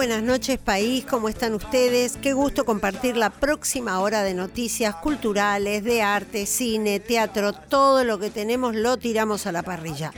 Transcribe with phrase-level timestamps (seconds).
[0.00, 2.16] buenas noches país, ¿cómo están ustedes?
[2.16, 8.18] Qué gusto compartir la próxima hora de noticias culturales, de arte, cine, teatro, todo lo
[8.18, 10.10] que tenemos lo tiramos a la parrilla.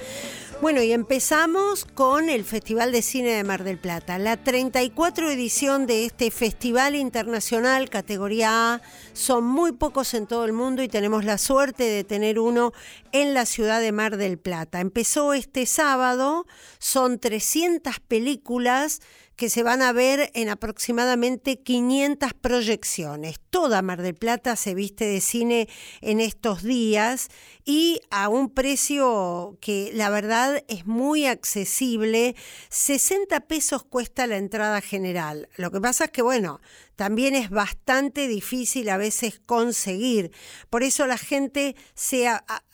[0.61, 5.89] Bueno, y empezamos con el Festival de Cine de Mar del Plata, la 34 edición
[5.89, 8.83] de este Festival Internacional categoría A.
[9.13, 12.73] Son muy pocos en todo el mundo y tenemos la suerte de tener uno
[13.11, 14.79] en la ciudad de Mar del Plata.
[14.79, 16.47] Empezó este sábado,
[16.79, 19.01] son 300 películas
[19.37, 23.42] que se van a ver en aproximadamente 500 proyecciones.
[23.53, 25.69] Toda Mar del Plata se viste de cine
[26.01, 27.29] en estos días
[27.67, 32.35] y a un precio que la verdad es muy accesible.
[32.71, 35.51] 60 pesos cuesta la entrada general.
[35.57, 36.63] Lo que pasa es que, bueno,
[36.97, 40.33] también es bastante difícil a veces conseguir.
[40.71, 42.29] Por eso la gente se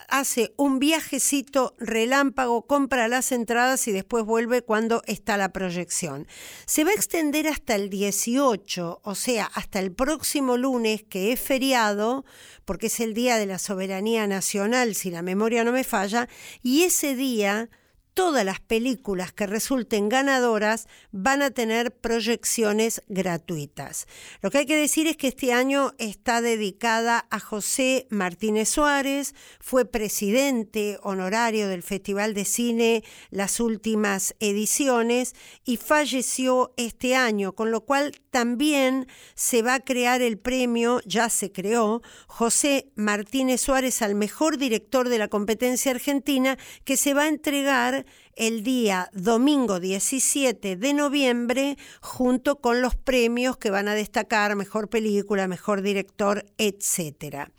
[0.09, 6.29] hace un viajecito relámpago, compra las entradas y después vuelve cuando está la proyección.
[6.67, 10.68] Se va a extender hasta el 18, o sea, hasta el próximo lunes,
[11.09, 12.25] que es feriado,
[12.65, 16.29] porque es el Día de la Soberanía Nacional, si la memoria no me falla,
[16.63, 17.71] y ese día
[18.15, 24.07] todas las películas que resulten ganadoras van a tener proyecciones gratuitas.
[24.43, 29.35] Lo que hay que decir es que este año está dedicada a José Martínez Suárez,
[29.61, 35.35] fue presidente honorario del Festival de Cine las últimas ediciones
[35.65, 41.29] y falleció este año, con lo cual también se va a crear el premio, ya
[41.29, 47.23] se creó, José Martínez Suárez al mejor director de la competencia argentina, que se va
[47.23, 48.07] a entregar
[48.37, 54.89] el día domingo 17 de noviembre junto con los premios que van a destacar mejor
[54.89, 57.51] película, mejor director, etcétera.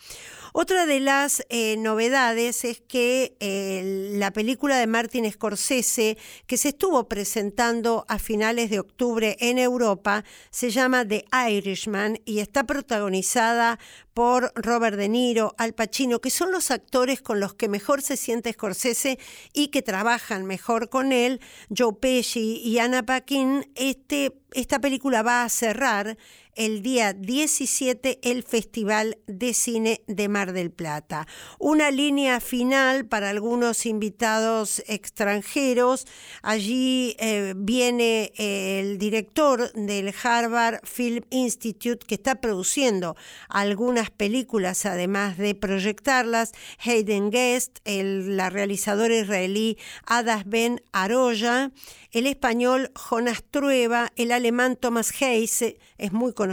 [0.54, 6.18] Otra de las eh, novedades es que eh, la película de Martin Scorsese,
[6.48, 12.40] que se estuvo presentando a finales de octubre en Europa, se llama The Irishman y
[12.40, 13.80] está protagonizada
[14.14, 18.18] por Robert De Niro, Al Pacino, que son los actores con los que mejor se
[18.18, 19.20] siente Scorsese
[19.54, 21.40] y que trabajan mejor con él,
[21.76, 23.72] Joe Pesci y Anna Paquin.
[23.76, 26.18] Este, esta película va a cerrar
[26.60, 31.26] el día 17 el Festival de Cine de Mar del Plata.
[31.58, 36.06] Una línea final para algunos invitados extranjeros.
[36.42, 43.16] Allí eh, viene el director del Harvard Film Institute que está produciendo
[43.48, 46.52] algunas películas además de proyectarlas.
[46.84, 51.72] Hayden Guest, el, la realizadora israelí Adas Ben Aroya,
[52.12, 56.49] el español Jonas Trueba, el alemán Thomas Hayes, es muy conocido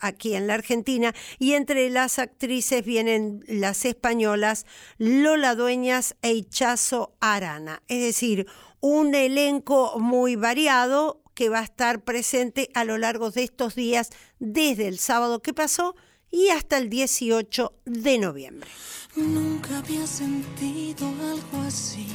[0.00, 4.66] aquí en la Argentina, y entre las actrices vienen las españolas
[4.98, 7.82] Lola Dueñas e Ichazo Arana.
[7.88, 8.46] Es decir,
[8.80, 14.10] un elenco muy variado que va a estar presente a lo largo de estos días,
[14.40, 15.94] desde el sábado que pasó
[16.30, 18.68] y hasta el 18 de noviembre.
[19.14, 22.06] Nunca había sentido algo así.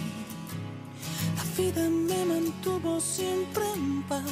[1.35, 4.23] La vida me mantuvo siempre en paz.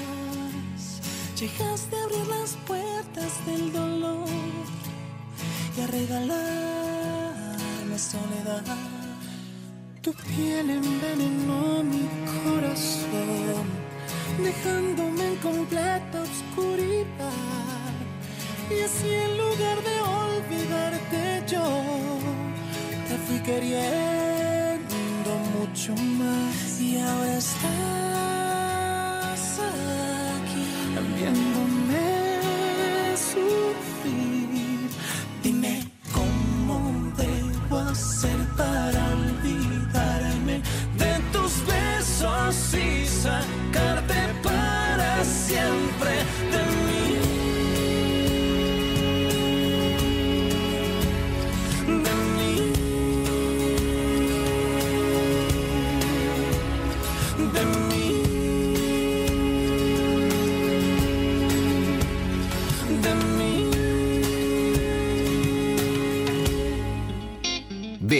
[1.42, 4.30] Llegaste a abrir las puertas del dolor
[5.76, 6.38] y a regalarme
[7.98, 8.62] soledad.
[10.04, 12.08] Tu piel envenenó mi
[12.44, 13.66] corazón,
[14.44, 17.32] dejándome en completa oscuridad
[18.70, 21.66] y así en lugar de olvidarte yo,
[23.08, 26.80] te fui queriendo mucho más.
[26.80, 28.12] Y ahora estás
[31.22, 34.90] viéndome sufrir.
[35.44, 40.62] Dime cómo debo hacer para olvidarme
[40.98, 46.14] de tus besos y sacarte para siempre
[46.54, 46.71] de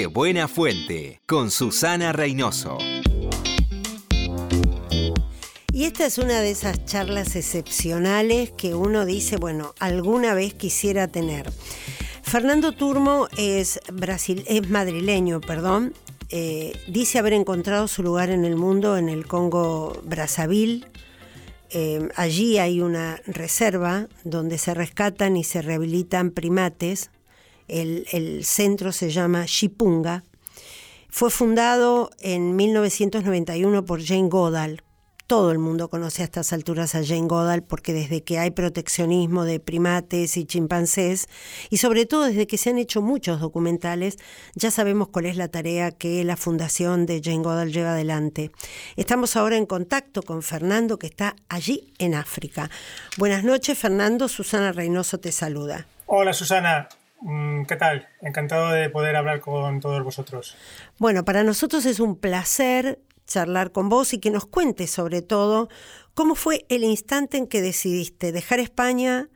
[0.08, 2.78] Buena Fuente, con Susana Reynoso.
[5.74, 11.08] Y esta es una de esas charlas excepcionales que uno dice, bueno, alguna vez quisiera
[11.08, 11.52] tener.
[12.24, 15.94] Fernando Turmo es, Brasil, es madrileño, perdón.
[16.30, 20.86] Eh, dice haber encontrado su lugar en el mundo en el Congo Brazzaville.
[21.70, 27.10] Eh, allí hay una reserva donde se rescatan y se rehabilitan primates
[27.72, 30.24] el, centro se llama Shipunga.
[31.10, 34.84] Fue fundado en 1991 por Jane Goodall.
[35.28, 39.46] todo el mundo conoce a estas alturas a Jane Goodall porque desde que hay proteccionismo
[39.46, 41.28] de primates y chimpancés
[41.70, 44.18] y sobre todo desde que se han hecho muchos documentales,
[44.56, 48.52] ya sabemos cuál es la tarea que la fundación de Jane Goodall lleva adelante.
[48.98, 52.70] Estamos ahora en contacto con Fernando que está allí en África.
[53.18, 55.88] Buenas noches Fernando, Susana Reynoso te saluda.
[56.08, 56.90] Hola Susana,
[57.68, 58.08] ¿qué tal?
[58.22, 60.56] Encantado de poder hablar con todos vosotros.
[60.98, 65.70] Bueno, para nosotros es un placer charlar con vos y que nos cuentes sobre todo
[66.14, 69.30] cómo fue el instante en que decidiste dejar España,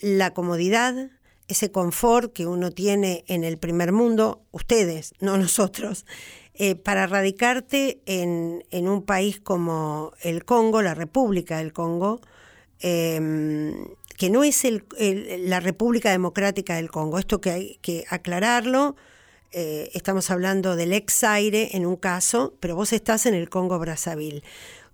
[0.00, 1.10] la comodidad,
[1.48, 6.06] ese confort que uno tiene en el primer mundo, ustedes, no nosotros,
[6.54, 12.20] eh, para radicarte en, un país como el Congo, la República del Congo,
[12.80, 14.62] em, que no es
[14.98, 17.18] la República Democrática del Congo.
[17.18, 18.96] Esto que hay que aclararlo
[19.56, 23.78] eh, estamos hablando del ex aire en un caso, pero vos estás en el Congo
[23.78, 24.42] Brazzaville.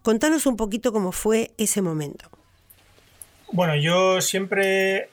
[0.02, 2.28] Contanos un poquito cómo fue ese momento.
[3.52, 5.08] Bueno, yo siempre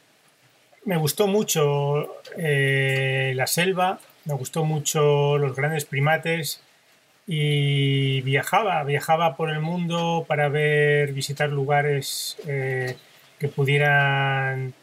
[0.84, 6.62] me gustó mucho eh, la selva, me gustó mucho los grandes primates
[7.26, 12.98] y viajaba, viajaba por el mundo para ver, visitar lugares eh,
[13.40, 14.74] que pudieran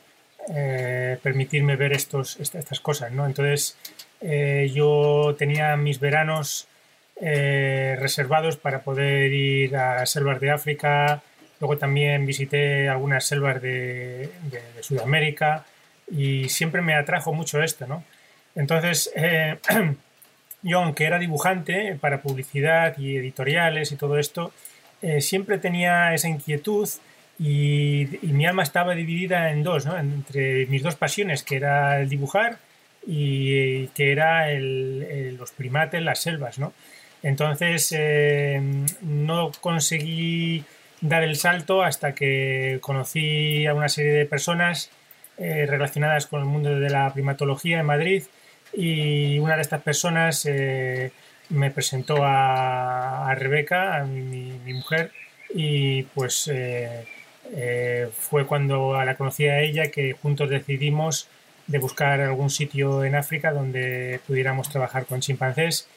[1.23, 3.25] permitirme ver estos, estas cosas, ¿no?
[3.25, 3.79] Entonces,
[4.27, 6.67] eh, yo tenía mis veranos
[7.21, 11.23] eh, reservados para poder ir a selvas de África,
[11.61, 14.31] luego también visité algunas selvas de,
[14.81, 15.67] Sudamérica
[16.11, 18.03] y siempre me atrajo mucho esto, ¿no?
[18.55, 19.59] Entonces, eh,
[20.63, 24.53] yo aunque era dibujante para publicidad y editoriales y todo esto,
[25.19, 26.89] siempre tenía esa inquietud
[27.39, 29.99] y, y, mi alma estaba dividida en dos, ¿no?
[29.99, 32.59] entre mis dos pasiones, que era el dibujar
[33.07, 36.73] y que era los primates, las selvas, ¿no?
[37.23, 38.61] Entonces eh,
[39.01, 40.65] no conseguí
[41.01, 44.91] dar el salto hasta que conocí a una serie de personas
[45.39, 48.25] eh, relacionadas con el mundo de la primatología en Madrid
[48.75, 51.13] y una de estas personas eh,
[51.49, 55.11] me presentó a, Rebeca, a mi, mi, mujer,
[55.55, 56.51] y pues
[58.19, 61.29] fue cuando la conocí a ella que juntos decidimos
[61.67, 65.89] de buscar algún sitio en África donde pudiéramos trabajar con chimpancés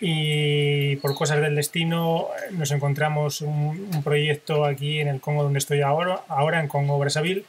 [0.00, 5.82] y por cosas del destino nos encontramos un, proyecto aquí en el Congo donde estoy
[5.82, 7.44] ahora, ahora en Congo Brazzaville,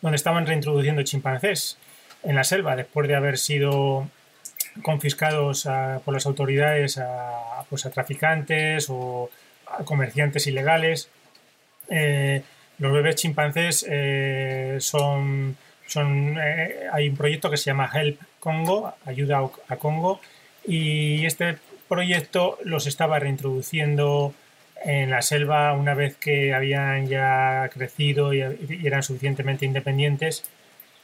[0.00, 1.78] donde estaban reintroduciendo chimpancés
[2.22, 4.08] en la selva después de haber sido
[4.82, 5.68] confiscados
[6.04, 9.30] por las autoridades a, pues a traficantes o
[9.66, 11.08] a comerciantes ilegales.
[11.88, 12.42] Eh,
[12.82, 15.56] los bebés chimpancés eh, son
[15.92, 20.20] son, eh, hay un proyecto que se llama Help Congo, Ayuda a Congo,
[20.66, 21.58] y este
[21.88, 24.34] proyecto los estaba reintroduciendo
[24.84, 28.40] en la selva una vez que habían ya crecido y,
[28.84, 30.44] eran suficientemente independientes.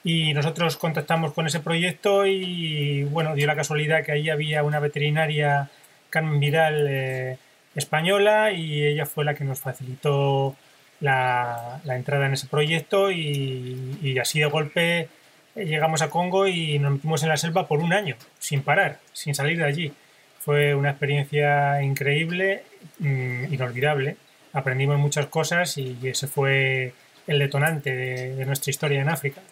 [0.04, 4.80] Y nosotros contactamos con ese proyecto y bueno, dio la casualidad que ahí había una
[4.80, 5.70] veterinaria,
[6.08, 7.38] Carmen Vidal, eh,
[7.74, 10.56] española, y ella fue la que nos facilitó
[11.00, 15.08] la, entrada en ese proyecto y, así de golpe
[15.54, 19.34] llegamos a Congo y nos metimos en la selva por un año, sin parar, sin
[19.34, 19.92] salir de allí.
[20.38, 22.62] Fue una experiencia increíble,
[23.00, 24.16] mm, inolvidable.
[24.52, 26.94] Aprendimos muchas cosas y ese fue
[27.26, 29.42] el detonante de nuestra historia en África.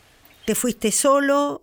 [0.47, 1.63] ¿Te fuiste solo?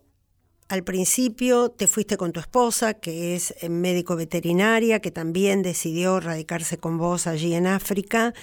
[0.69, 6.19] Al principio te fuiste con tu esposa, que es eh, médico veterinaria, que también decidió
[6.19, 8.33] radicarse con vos allí en África,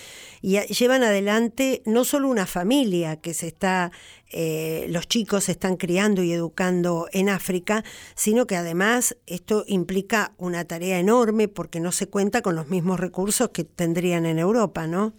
[0.42, 3.90] y llevan adelante no solo una familia que se está,
[4.30, 7.84] eh, los chicos se están criando y educando en África,
[8.14, 13.00] sino que además esto implica una tarea enorme porque no se cuenta con los mismos
[13.00, 15.14] recursos que tendrían en Europa, ¿no?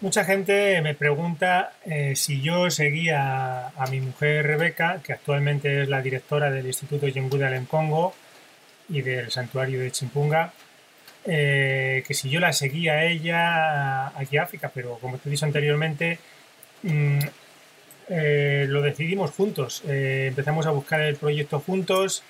[0.00, 5.88] Mucha gente me pregunta eh, si yo seguía a mi mujer Rebeca, que actualmente es
[5.88, 8.14] la directora del Instituto Yengudal en Congo
[8.88, 10.52] y del santuario de Chimpunga,
[11.24, 15.32] eh, que si yo la seguía a ella aquí a África, pero como te he
[15.32, 16.20] dicho anteriormente,
[16.84, 17.18] mm,
[18.10, 19.82] eh, lo decidimos juntos.
[19.84, 22.22] empezamos a buscar el proyecto juntos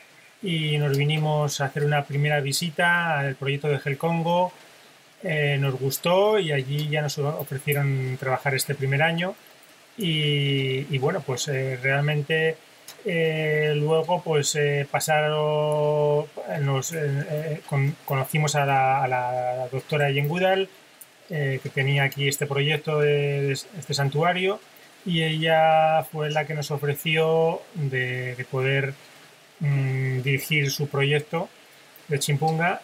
[0.43, 4.53] y nos vinimos a hacer una primera visita al proyecto de Gel Congo
[5.23, 9.35] eh, nos gustó y allí ya nos ofrecieron trabajar este primer año.
[9.97, 12.57] Y, bueno, pues eh, realmente
[13.05, 14.57] eh, luego pues
[14.91, 16.27] pasaron,
[16.63, 16.95] nos,
[18.05, 20.69] conocimos a la, doctora Yengudal
[21.29, 24.61] que tenía aquí este proyecto de, este santuario
[25.05, 28.95] y ella fue la que nos ofreció de, poder
[29.61, 31.49] mm, dirigir su proyecto
[32.09, 32.81] de Chimpunga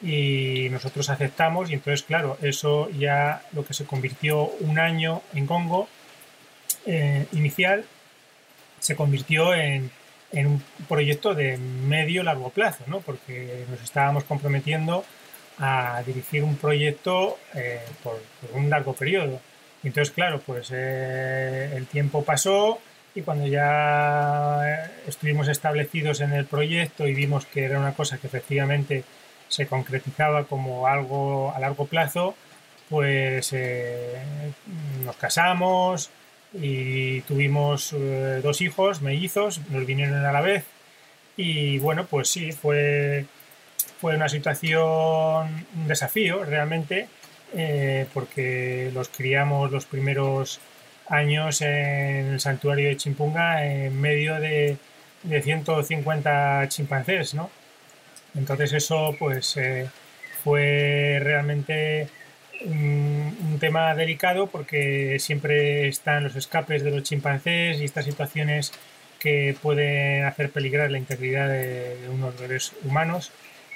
[0.00, 5.46] y nosotros aceptamos y entonces claro, eso ya lo que se convirtió un año en
[5.46, 5.88] Congo
[6.86, 7.84] eh, inicial
[8.78, 9.90] se convirtió en,
[10.32, 13.00] en, un proyecto de medio largo plazo, ¿no?
[13.00, 15.04] porque nos estábamos comprometiendo
[15.58, 18.20] a dirigir un proyecto eh, por,
[18.54, 19.40] un largo periodo.
[19.82, 22.78] Entonces, claro, pues eh, el tiempo pasó
[23.14, 28.26] y cuando ya estuvimos establecidos en el proyecto y vimos que era una cosa que
[28.26, 29.04] efectivamente
[29.48, 32.34] se concretizaba como algo a largo plazo,
[32.88, 34.16] pues eh,
[35.04, 36.10] nos casamos
[36.54, 40.64] y tuvimos eh, dos hijos mellizos, nos vinieron a la vez
[41.36, 43.26] y bueno, pues sí, fue,
[44.00, 47.08] fue una situación, un desafío realmente,
[47.54, 50.60] eh, porque los criamos los primeros
[51.08, 54.76] años en el santuario de Chimpunga en medio de,
[55.22, 57.50] de 150 chimpancés, ¿no?
[58.38, 59.88] Entonces eso pues eh,
[60.44, 62.08] fue realmente
[62.64, 68.72] un, tema delicado porque siempre están los escapes de los chimpancés y estas situaciones
[69.18, 73.32] que pueden hacer peligrar la integridad de, unos bebés humanos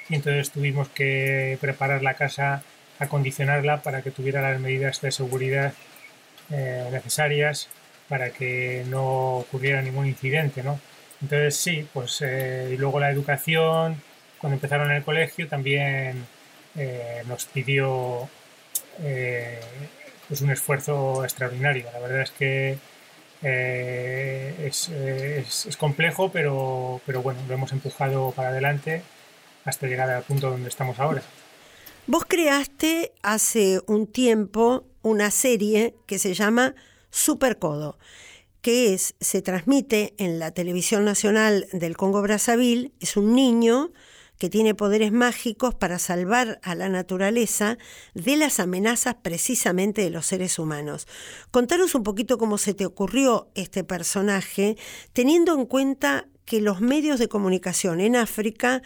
[0.09, 2.63] y entonces tuvimos que preparar la casa,
[3.01, 5.73] acondicionarla para que tuviera las medidas de seguridad
[6.51, 7.69] eh, necesarias
[8.09, 10.79] para que no ocurriera ningún incidente, ¿no?
[11.21, 14.01] Entonces sí, pues eh, y luego la educación,
[14.43, 16.27] cuando empezaron el colegio también
[16.75, 18.29] eh, nos pidió
[19.01, 19.61] eh,
[20.27, 21.87] pues un esfuerzo extraordinario.
[21.93, 22.77] La verdad es que
[23.43, 29.03] eh, es, complejo, pero, pero bueno, lo hemos empujado para adelante
[29.65, 31.23] hasta llegar al punto donde estamos ahora.
[32.09, 36.75] Vos creaste hace un tiempo una serie que se llama
[37.11, 37.97] Supercodo,
[38.61, 43.93] que es, se transmite en la televisión nacional del Congo Brazzaville, es un niño
[44.43, 47.79] que tiene poderes mágicos para salvar a la naturaleza
[48.15, 51.07] de las amenazas precisamente de los seres humanos.
[51.53, 54.77] Contanos un poquito cómo se te ocurrió este personaje,
[55.13, 58.83] teniendo en cuenta que los medios de comunicación en África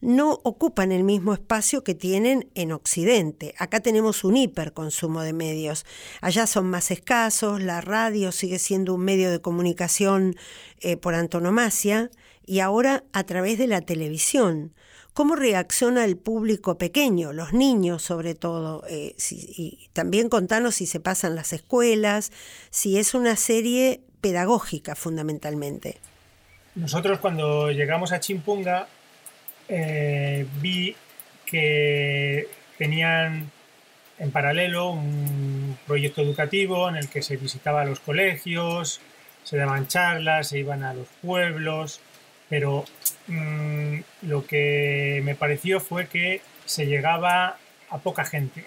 [0.00, 3.54] no ocupan el mismo espacio que tienen en Occidente.
[3.58, 5.86] Acá tenemos un hiperconsumo de medios.
[6.20, 10.34] Allá son más escasos, la radio sigue siendo un medio de comunicación
[10.80, 12.10] eh, por antonomasia
[12.44, 14.72] y ahora a través de la televisión.
[15.16, 18.84] ¿Cómo reacciona el público pequeño, los niños sobre todo?
[18.86, 22.30] Eh, y también contanos si se pasan las escuelas,
[22.68, 25.96] si es una serie pedagógica fundamentalmente.
[26.74, 28.88] Nosotros cuando llegamos a Chimpunga
[29.70, 30.94] eh, vi
[31.46, 33.50] que tenían
[34.18, 39.00] en paralelo un proyecto educativo en el que se visitaba los colegios,
[39.44, 42.02] se daban charlas, se iban a los pueblos,
[42.48, 42.84] pero
[43.28, 47.58] Mm, lo que me pareció fue que se llegaba
[47.90, 48.64] a poca gente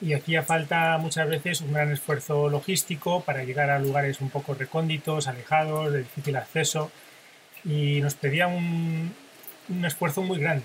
[0.00, 4.54] y hacía falta muchas veces un gran esfuerzo logístico para llegar a lugares un poco
[4.54, 6.90] recónditos, alejados, de difícil acceso
[7.64, 9.14] y nos pedía un,
[9.84, 10.64] esfuerzo muy grande.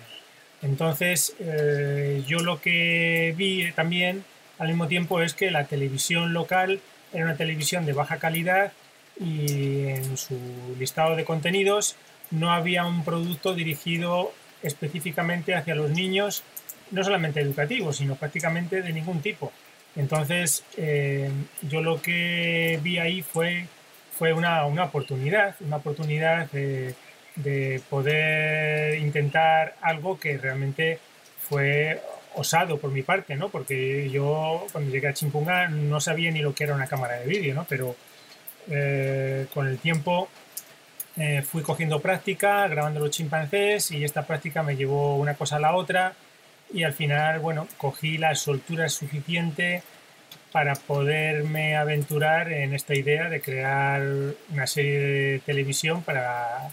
[0.61, 4.25] Entonces eh, yo lo que vi también
[4.59, 6.81] al mismo tiempo es que la televisión local
[7.13, 8.73] era una televisión de baja calidad
[9.19, 10.37] y en su
[10.79, 11.95] listado de contenidos
[12.31, 16.43] no había un producto dirigido específicamente hacia los niños,
[16.91, 19.51] no solamente educativos, sino prácticamente de ningún tipo.
[19.95, 21.31] Entonces, eh,
[21.63, 23.65] yo lo que vi ahí fue,
[24.17, 26.95] fue una, oportunidad, una oportunidad de,
[27.89, 30.99] poder intentar algo que realmente
[31.39, 32.01] fue
[32.35, 33.49] osado por mi parte, ¿no?
[33.49, 37.27] Porque yo cuando llegué a Chimpunga no sabía ni lo que era una cámara de
[37.27, 37.65] vídeo, ¿no?
[37.69, 37.95] Pero
[38.69, 40.29] eh, con el tiempo
[41.17, 45.59] eh, fui cogiendo práctica, grabando los chimpancés y esta práctica me llevó una cosa a
[45.59, 46.13] la otra
[46.71, 49.83] y al final, bueno, cogí la soltura suficiente
[50.51, 54.01] para poderme aventurar en esta idea de crear
[54.49, 56.69] una serie de televisión para,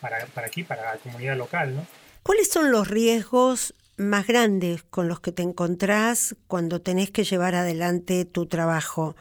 [0.00, 1.86] para, para aquí, para la comunidad local, ¿no?
[2.22, 7.54] ¿Cuáles son los riesgos más grandes con los que te encontrás cuando tenés que llevar
[7.54, 9.16] adelante tu trabajo?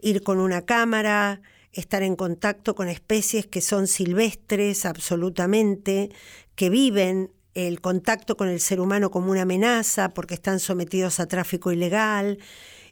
[0.00, 1.40] Ir con una cámara,
[1.74, 6.10] estar en contacto con especies que son silvestres absolutamente,
[6.54, 11.26] que viven el contacto con el ser humano como una amenaza porque están sometidos a
[11.26, 12.38] tráfico ilegal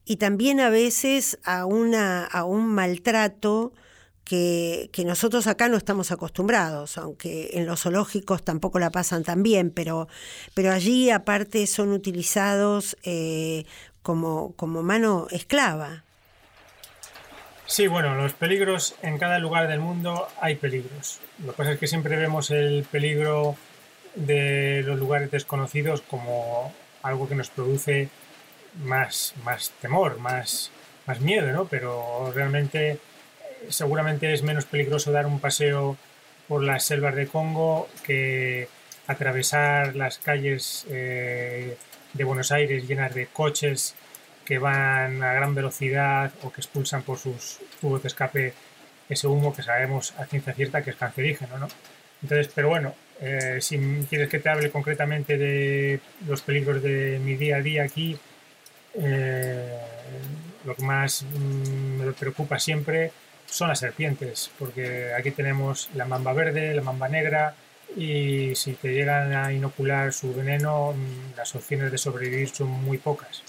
[0.05, 3.73] y también a veces a, una, a un maltrato
[4.25, 9.71] que, nosotros acá no estamos acostumbrados, aunque en los zoológicos tampoco la pasan tan bien,
[9.71, 10.09] pero,
[10.55, 13.65] pero allí aparte son utilizados eh,
[14.03, 16.05] como, como mano esclava.
[17.73, 21.21] Sí, bueno, los peligros en cada lugar del mundo hay peligros.
[21.43, 23.57] Lo que pasa es que siempre vemos el peligro
[24.15, 26.71] de los lugares desconocidos como
[27.03, 28.11] algo que nos produce
[28.85, 30.71] más, más temor, más,
[31.07, 31.65] más miedo, ¿no?
[31.65, 32.99] Pero realmente
[33.71, 35.97] seguramente es menos peligroso dar un paseo
[36.49, 38.69] por las selvas de Congo que
[39.07, 41.79] atravesar las calles eh,
[42.13, 43.95] de Buenos Aires llenas de coches
[44.45, 48.55] que van a gran velocidad o que expulsan por sus tubos de escape
[49.09, 51.69] ese humo que sabemos a ciencia cierta que es cancerígeno, ¿no?
[52.23, 57.37] Entonces, pero bueno, eh, si quieres que te hable concretamente de los peligros de mi
[57.37, 58.19] día a día aquí,
[58.95, 59.79] eh,
[60.65, 63.13] lo que más mm, me preocupa siempre
[63.47, 67.55] son las serpientes, porque aquí tenemos la mamba verde, la mamba negra,
[67.97, 72.99] y si te llegan a inocular su veneno, mm, las opciones de sobrevivir son muy
[72.99, 73.43] pocas.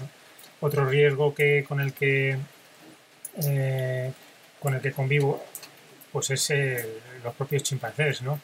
[0.64, 2.38] Otro riesgo que, con, el que,
[3.44, 4.14] eh,
[4.62, 5.44] con el que convivo
[6.10, 6.54] pues es
[7.22, 8.22] los propios chimpancés.
[8.22, 8.40] ¿no?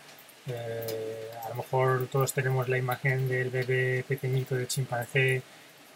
[0.48, 5.42] Eh, a lo mejor todos tenemos la imagen del bebé pequeñito de chimpancé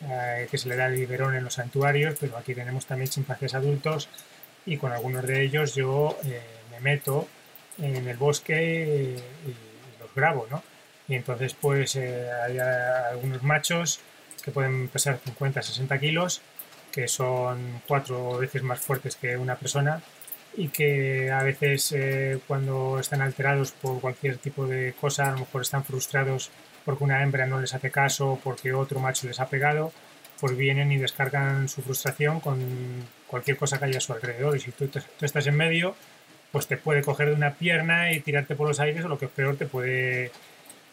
[0.01, 3.53] eh, que se le da el biberón en los santuarios, pero aquí tenemos también chimpancés
[3.53, 4.07] adultos
[4.65, 6.17] y con algunos de ellos yo
[6.71, 7.27] me meto
[7.79, 9.53] en el bosque y
[10.15, 10.63] grabo, ¿no?
[11.09, 13.99] Y entonces pues eh, hay algunos machos
[14.43, 16.41] que pueden pesar 50, 60 kilos,
[16.91, 20.01] que son cuatro veces más fuertes que una persona
[20.55, 25.39] y que a veces eh, cuando están alterados por cualquier tipo de cosa, a lo
[25.39, 26.51] mejor están frustrados
[26.85, 29.91] porque una hembra no les hace caso, porque otro macho les ha pegado,
[30.39, 32.59] pues vienen y descargan su frustración con
[33.27, 34.55] cualquier cosa que haya a su alrededor.
[34.57, 35.95] Y si tú, tú estás en medio,
[36.51, 39.25] pues te puede coger de una pierna y tirarte por los aires o lo que
[39.25, 40.31] es peor te puede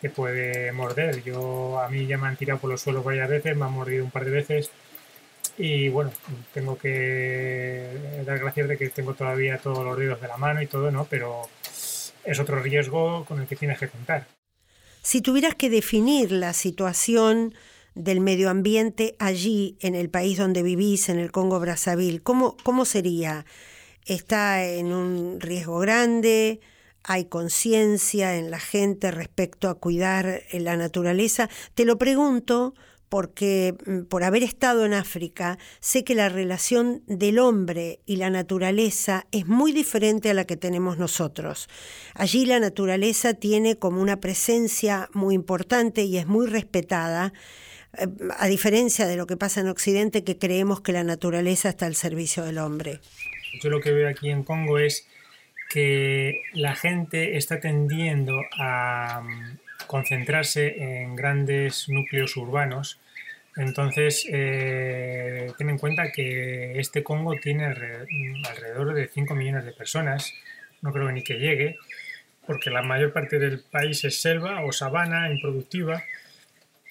[0.00, 1.22] te puede morder.
[1.22, 4.04] Yo a mí ya me han tirado por los suelos varias veces, me han mordido
[4.04, 4.70] un par de veces
[5.58, 6.10] y bueno,
[6.54, 10.66] tengo que dar gracias de que tengo todavía todos los dedos de la mano y
[10.66, 11.06] todo, ¿no?
[11.10, 11.42] Pero
[12.24, 14.26] es otro riesgo con el que tienes que contar.
[15.02, 17.54] Si tuvieras que definir la situación
[17.94, 22.84] del medio ambiente allí, en el país donde vivís, en el Congo Brazzaville, ¿cómo, cómo
[22.84, 23.44] sería?
[24.14, 26.60] está en un riesgo grande,
[27.04, 31.48] hay conciencia en la gente respecto a cuidar la naturaleza.
[31.74, 32.74] Te lo pregunto
[33.10, 38.30] porque mm, por haber estado en África, sé que la relación del hombre y la
[38.30, 41.68] naturaleza es muy diferente a la que tenemos nosotros.
[42.14, 47.32] Allí la naturaleza tiene como una presencia muy importante y es muy respetada,
[47.98, 48.06] eh,
[48.38, 51.96] a diferencia de lo que pasa en Occidente, que creemos que la naturaleza está al
[51.96, 53.00] servicio del hombre.
[53.60, 55.08] Yo lo que veo aquí en Congo es
[55.70, 62.98] que la gente está tendiendo a mm, concentrarse en grandes núcleos urbanos.
[63.56, 69.72] Entonces, eh, ten en cuenta que este Congo tiene mm, alrededor de 5 millones de
[69.72, 70.34] personas,
[70.82, 71.78] no creo ni que llegue,
[72.46, 76.02] porque la mayor parte del país es selva o sabana improductiva.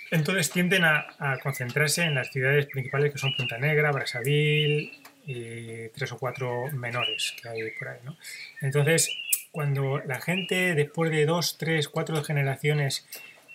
[0.09, 4.98] Entonces tienden a, a concentrarse en las ciudades principales que son Punta Negra, Brazzaville,
[5.29, 7.99] y tres o cuatro menores que hay por ahí.
[8.03, 8.17] ¿no?
[8.61, 9.15] Entonces,
[9.51, 13.05] cuando la gente después de dos, tres, cuatro generaciones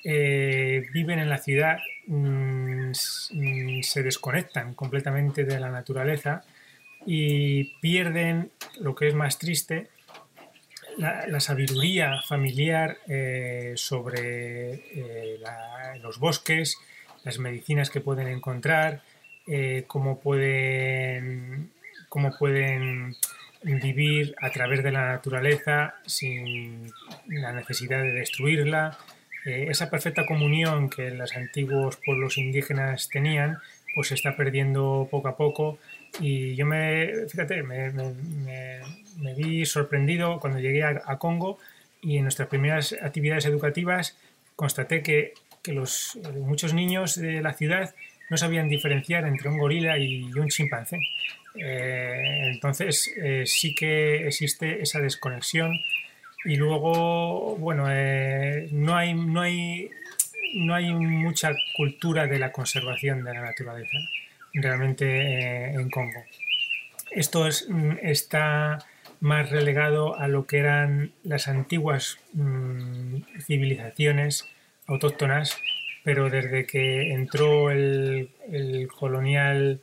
[0.05, 2.93] eh, viven en la ciudad, mm,
[3.31, 6.45] mm, se desconectan completamente de la naturaleza
[7.07, 9.89] y pierden lo que es más triste,
[10.97, 15.41] la, sabiduría familiar eh, sobre eh,
[16.01, 16.77] los bosques,
[17.25, 19.03] las medicinas que pueden encontrar,
[19.47, 21.71] eh, cómo, pueden,
[22.09, 23.15] cómo pueden
[23.63, 26.91] vivir a través de la naturaleza sin
[27.27, 28.99] la necesidad de destruirla.
[29.45, 33.59] Eh, esa perfecta comunión que los antiguos pueblos indígenas tenían,
[33.95, 35.79] pues se está perdiendo poco a poco.
[36.21, 37.93] Y yo me, fíjate, me,
[39.37, 41.59] vi sorprendido cuando llegué a, Congo
[42.01, 44.17] y en nuestras primeras actividades educativas
[44.57, 47.95] constaté que, que los, muchos niños de la ciudad
[48.31, 50.99] no sabían diferenciar entre un gorila y un chimpancé.
[51.57, 55.79] Eh, entonces eh, sí que existe esa desconexión
[56.45, 59.89] y luego, bueno, eh, no, hay, no, hay,
[60.57, 63.99] no hay mucha cultura de la conservación de la naturaleza
[64.53, 66.23] realmente en Congo.
[67.11, 68.79] Esto es, mm, está
[69.21, 74.45] más relegado a lo que eran las antiguas mm, civilizaciones
[74.87, 75.57] autóctonas
[76.05, 78.29] pero desde que entró el,
[78.97, 79.81] colonial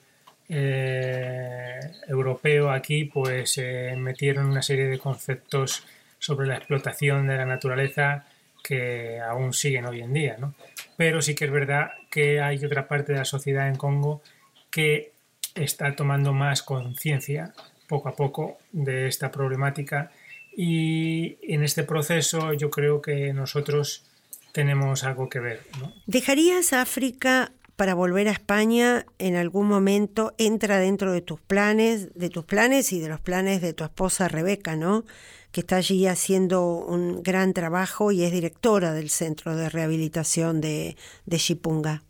[0.48, 5.84] eh, europeo aquí, pues se metieron una serie de conceptos
[6.20, 8.28] sobre la explotación de la naturaleza
[8.64, 10.38] que aún siguen hoy en día.
[10.40, 10.54] ¿no?
[10.96, 14.22] Pero sí que es verdad que hay otra parte de la sociedad en Congo
[14.70, 15.14] que
[15.56, 17.54] está tomando más conciencia
[17.88, 20.12] poco a poco de esta problemática
[20.56, 24.06] y en este proceso yo creo que nosotros
[24.54, 25.62] tenemos algo que ver.
[26.06, 32.30] ¿Dejarías África para volver a España en algún momento entra dentro de tus planes, de
[32.30, 35.04] tus planes y de los planes de tu esposa Rebeca, ¿no?
[35.52, 40.96] Que está allí haciendo un gran trabajo y es directora del Centro de Rehabilitación de,
[41.26, 42.04] de Chipunga.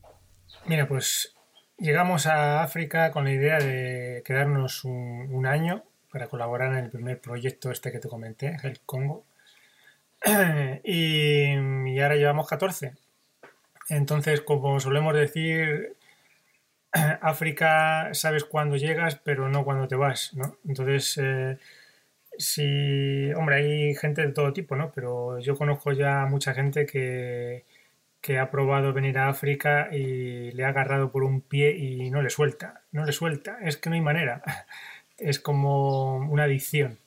[0.65, 1.35] Mira, pues
[1.77, 7.19] llegamos a África con la idea de quedarnos un, año para colaborar en el primer
[7.19, 9.25] proyecto este que te comenté, el Congo.
[10.83, 12.93] y, ahora llevamos 14.
[13.89, 15.95] Entonces, como solemos decir,
[17.21, 20.57] África sabes cuándo llegas, pero no cuando te vas, ¿no?
[20.67, 21.57] Entonces, eh,
[22.37, 24.91] sí, hombre, hay gente de todo tipo, ¿no?
[24.93, 27.65] Pero yo conozco ya mucha gente que,
[28.21, 32.21] que ha probado venir a África y le ha agarrado por un pie y no
[32.21, 34.43] le suelta, no le suelta, es que no hay manera,
[35.17, 36.99] es como una adicción.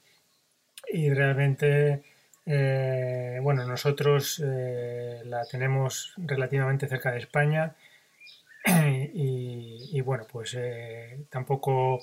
[0.93, 2.03] Y realmente
[2.47, 7.75] eh, bueno, nosotros eh, la tenemos relativamente cerca de España
[9.15, 12.01] y, bueno, pues eh, tampoco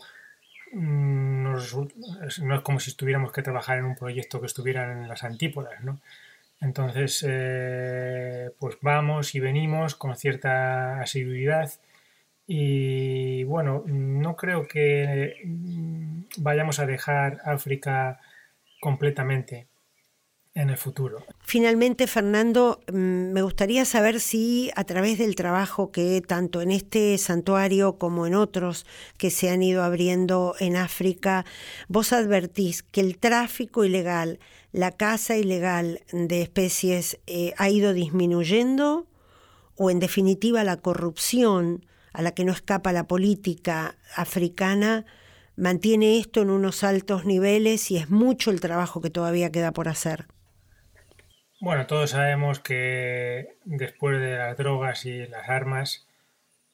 [0.73, 5.23] mm, no es como si estuviéramos que trabajar en un proyecto que estuviera en las
[5.23, 5.99] antípodas, ¿no?
[6.61, 7.21] Entonces,
[8.59, 11.71] pues vamos y venimos con cierta asiduidad
[12.45, 18.19] y bueno, no creo que mm, vayamos a dejar África
[18.79, 19.70] completamente
[20.53, 21.23] en el futuro.
[21.39, 27.17] Finalmente, Fernando, mm, me gustaría saber si a través del trabajo que tanto en este
[27.17, 28.85] santuario como en otros
[29.17, 31.45] que se han ido abriendo en África,
[31.87, 34.39] vos advertís que el tráfico ilegal,
[34.73, 39.07] la caza ilegal de especies eh, ha ido disminuyendo
[39.77, 45.05] o en definitiva la corrupción a la que no escapa la política africana
[45.55, 49.87] mantiene esto en unos altos niveles y es mucho el trabajo que todavía queda por
[49.87, 50.27] hacer.
[51.61, 56.07] Bueno, todos sabemos que después de las drogas y las armas,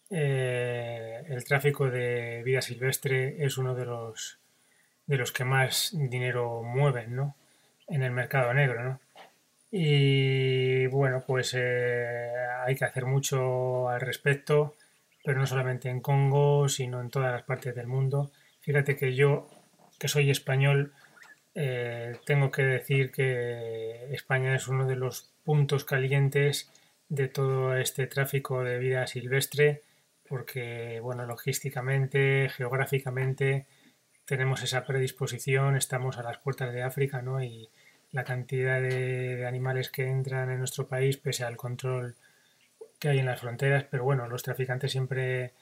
[0.09, 4.39] eh, el tráfico de vida silvestre es uno de los,
[5.05, 7.35] de los que más dinero mueven ¿no?
[7.89, 8.81] en el mercado negro.
[8.81, 9.01] ¿no?
[9.71, 12.31] Y bueno, pues eh,
[12.65, 14.77] hay que hacer mucho al respecto,
[15.25, 18.31] pero no solamente en Congo, sino en todas las partes del mundo.
[18.61, 19.49] Fíjate que yo,
[19.99, 20.93] que soy español,
[21.59, 26.69] eh, tengo que decir que España es uno de los puntos calientes
[27.09, 29.81] de todo este tráfico de vida silvestre
[30.29, 33.65] porque bueno logísticamente geográficamente
[34.25, 37.41] tenemos esa predisposición estamos a las puertas de África ¿no?
[37.41, 37.69] y
[38.11, 42.15] la cantidad de, animales que entran en nuestro país pese al control
[42.99, 45.53] que hay en las fronteras pero bueno los traficantes siempre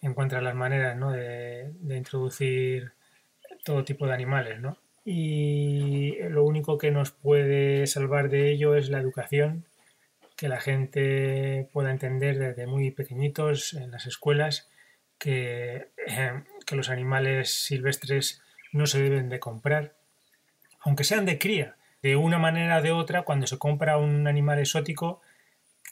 [0.00, 1.10] encuentran las maneras ¿no?
[1.12, 2.92] de, de introducir
[3.64, 4.78] todo tipo de animales ¿no?
[5.04, 9.64] Y lo único que nos puede salvar de ello es la educación,
[10.36, 14.68] que la gente pueda entender desde muy pequeñitos en las escuelas
[15.18, 19.94] que, eh, que los animales silvestres no se deben de comprar,
[20.80, 21.76] aunque sean de cría.
[22.02, 25.20] De una manera o de otra, cuando se compra un animal exótico,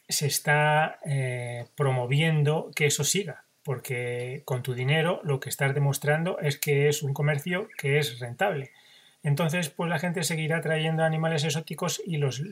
[0.08, 6.40] se está eh, promoviendo que eso siga, porque con tu dinero lo que estás demostrando
[6.40, 8.72] es que es un comercio que es rentable.
[9.22, 12.42] Entonces, pues la gente seguirá trayendo animales exóticos y los,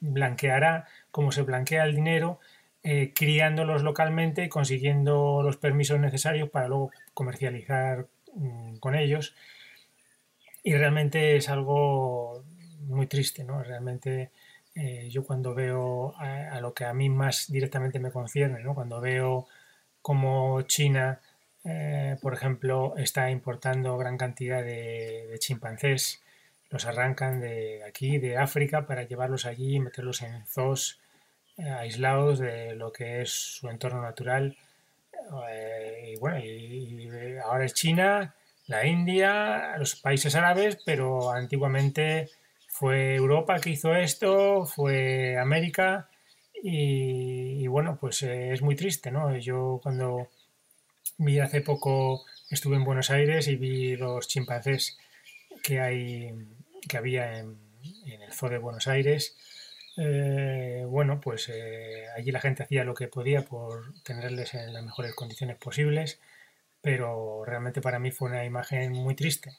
[0.00, 2.40] blanqueará como se blanquea el dinero,
[2.82, 9.34] eh, criándolos localmente y consiguiendo los permisos necesarios para luego comercializar mm, con ellos.
[10.62, 12.44] Y realmente es algo
[12.80, 13.62] muy triste, ¿no?
[13.62, 14.30] Realmente
[14.74, 18.74] eh, yo cuando veo a, a, lo que a mí más directamente me concierne, ¿no?
[18.74, 19.46] Cuando veo
[20.02, 21.20] cómo China
[21.64, 26.22] eh, por ejemplo, está importando gran cantidad de, chimpancés.
[26.70, 30.98] Los arrancan de aquí, de África, para llevarlos allí y meterlos en zoos
[31.58, 34.56] eh, aislados de lo que es su entorno natural.
[35.50, 36.40] Eh, y bueno,
[37.44, 38.34] ahora es China,
[38.66, 42.30] la India, los países árabes, pero antiguamente
[42.68, 46.08] fue Europa que hizo esto, fue América.
[46.62, 49.36] Y, y bueno, pues es muy triste, ¿no?
[49.36, 50.28] Yo cuando
[51.18, 54.98] Vi hace poco, estuve en Buenos Aires y vi los chimpancés
[55.62, 56.32] que hay,
[56.88, 57.58] que había en,
[58.04, 59.36] el zoo de Buenos Aires.
[59.96, 64.82] Eh, bueno, pues eh, allí la gente hacía lo que podía por tenerles en las
[64.82, 66.20] mejores condiciones posibles,
[66.80, 69.52] pero realmente para mí fue una imagen muy triste.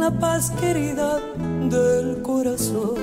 [0.03, 1.19] la paz querida
[1.75, 2.95] del corazón.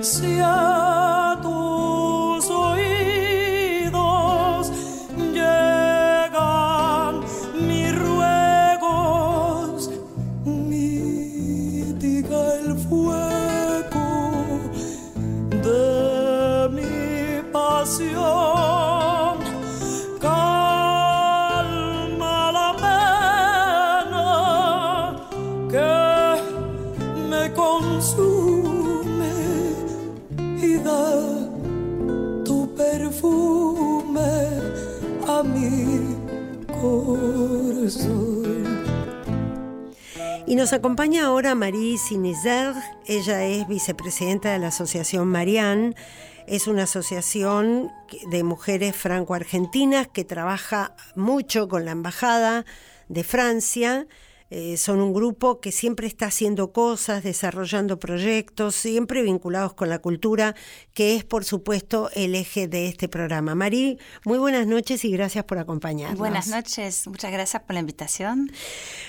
[0.00, 0.40] Si
[40.66, 42.74] nos acompaña ahora Marie Sinizer.
[43.06, 45.94] Ella es vicepresidenta de la Asociación Marianne.
[46.48, 47.92] Es una asociación
[48.32, 52.64] de mujeres franco-argentinas que trabaja mucho con la Embajada
[53.06, 54.08] de Francia.
[54.50, 59.98] Eh, son un grupo que siempre está haciendo cosas, desarrollando proyectos, siempre vinculados con la
[59.98, 60.54] cultura,
[60.94, 63.56] que es, por supuesto, el eje de este programa.
[63.56, 66.18] Marí, muy buenas noches y gracias por acompañarnos.
[66.18, 68.52] Buenas noches, muchas gracias por la invitación.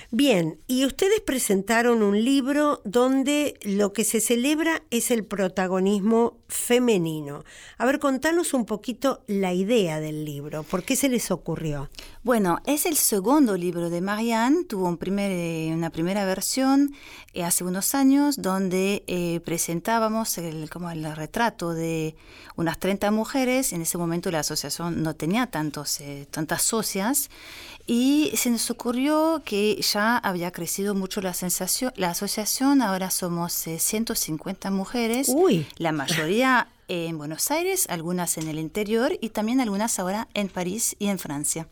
[0.10, 7.44] Bien, y ustedes presentaron un libro donde lo que se celebra es el protagonismo femenino.
[7.78, 11.90] A ver, contanos un poquito la idea del libro, ¿por qué se les ocurrió?
[12.28, 16.94] Bueno, es el segundo libro de Marianne, tuvo un primer, eh, una primera versión
[17.34, 22.18] eh, hace unos años donde eh, presentábamos el, como el retrato de
[22.58, 27.30] unas 30 mujeres, en ese momento la asociación no tenía tantos, eh, tantas socias.
[27.86, 33.68] Y se nos ocurrió que ya había crecido mucho la, sensación, la asociación, ahora somos
[33.68, 35.66] eh, 150 mujeres, Uy.
[35.78, 40.96] la mayoría en Buenos Aires, algunas en el interior y también algunas ahora en París
[41.00, 41.68] y en Francia.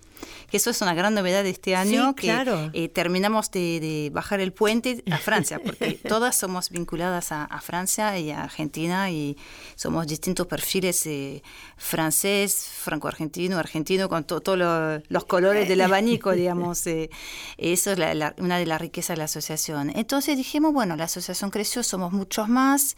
[0.49, 2.69] Que eso es una gran novedad de este año, Sí, que claro.
[2.73, 7.59] eh, terminamos de, de bajar el puente a Francia, porque todas somos vinculadas a, a
[7.61, 9.37] Francia y a Argentina y
[9.75, 11.43] somos distintos perfiles eh,
[11.77, 16.85] francés, franco-argentino, argentino, con to- todos lo- los colores del abanico, digamos.
[16.87, 17.09] eh,
[17.57, 19.91] eso es la- la- una de las riquezas de la asociación.
[19.95, 22.95] Entonces dijimos, bueno, la asociación creció, somos muchos más.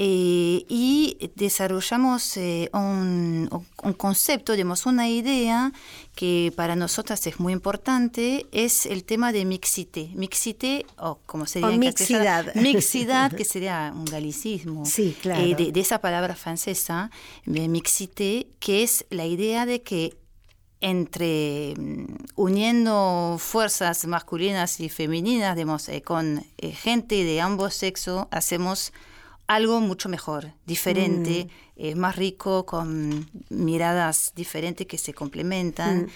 [0.00, 3.48] Eh, y desarrollamos eh, un,
[3.82, 5.72] un concepto, digamos, una idea
[6.14, 10.12] que para nosotras es muy importante, es el tema de mixité.
[10.14, 12.46] Mixité, o como sería O en mixidad.
[12.54, 14.86] Mixidad, que sería un galicismo.
[14.86, 15.42] Sí, claro.
[15.42, 17.10] eh, de, de esa palabra francesa,
[17.44, 20.16] mixité, que es la idea de que
[20.80, 22.04] entre mm,
[22.36, 28.92] uniendo fuerzas masculinas y femeninas, digamos, eh, con gente de ambos sexos, hacemos
[29.48, 31.50] algo mucho mejor, diferente, Mm.
[31.76, 36.08] eh, más rico, con miradas diferentes que se complementan.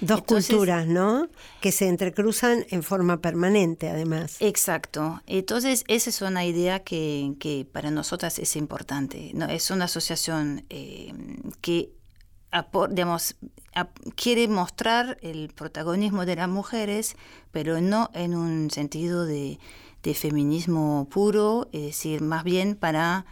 [0.00, 1.28] Dos Entonces- culturas, ¿no?
[1.60, 4.36] Que se entrecruzan en forma permanente, además.
[4.40, 5.22] Exacto.
[5.26, 9.30] Entonces, esa es una idea que, que para nosotras es importante.
[9.34, 9.46] ¿no?
[9.46, 11.12] Es una asociación eh,
[11.62, 11.90] que
[12.90, 13.36] digamos,
[14.14, 17.16] quiere mostrar el protagonismo de las mujeres,
[17.50, 19.58] pero no en un sentido de,
[20.06, 23.26] de feminismo puro, es decir, más bien para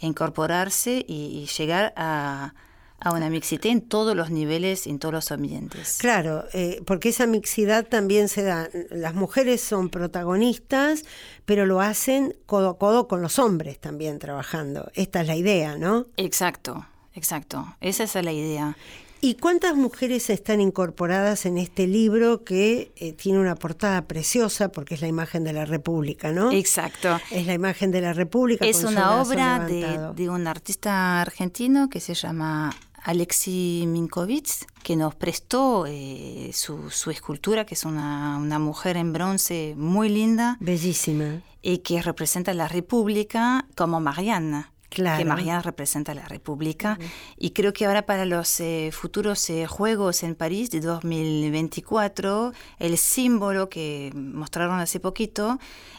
[0.00, 2.52] incorporarse y, y llegar a,
[2.98, 5.98] a una mixité en todos los niveles, en todos los ambientes.
[6.00, 8.68] Claro, eh, porque esa mixidad también se da.
[8.90, 11.04] Las mujeres son protagonistas,
[11.44, 14.90] pero lo hacen codo a codo con los hombres también trabajando.
[14.94, 16.06] Esta es la idea, ¿no?
[16.16, 17.76] Exacto, exacto.
[17.80, 18.76] Esa es la idea.
[19.20, 24.94] ¿Y cuántas mujeres están incorporadas en este libro que eh, tiene una portada preciosa porque
[24.94, 26.52] es la imagen de la República, ¿no?
[26.52, 27.18] Exacto.
[27.30, 28.66] Es la imagen de la República.
[28.66, 32.74] Es con una obra de, un artista argentino que se llama
[33.04, 39.12] Alexi Minkovitz, que nos prestó eh, su, su, escultura, que es una, una, mujer en
[39.12, 40.56] bronce muy linda.
[40.60, 41.42] Bellísima.
[41.62, 44.72] Y que representa la República como Mariana.
[44.88, 45.18] Claro.
[45.18, 46.98] que Mariana representa la República.
[47.36, 52.98] Y creo que ahora para los eh, futuros eh, Juegos en París de 2024, el
[52.98, 55.58] símbolo que mostraron hace poquito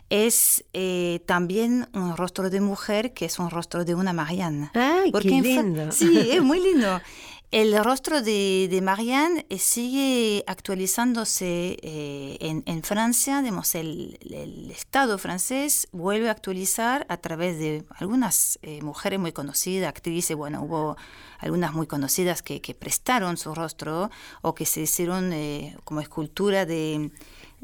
[0.10, 4.72] es eh, también un rostro de mujer que es un rostro de una Marianne.
[4.74, 5.92] ¡Ay, Porque qué lindo!
[5.92, 7.02] Sí, es muy lindo.
[7.50, 14.70] El rostro de, de Marianne eh, sigue actualizándose eh, en, en Francia, digamos, el, el
[14.70, 20.62] Estado francés vuelve a actualizar a través de algunas eh, mujeres muy conocidas, actrices, bueno,
[20.62, 20.98] hubo
[21.40, 26.66] algunas muy conocidas que, que prestaron su rostro o que se hicieron eh, como escultura
[26.66, 27.12] de...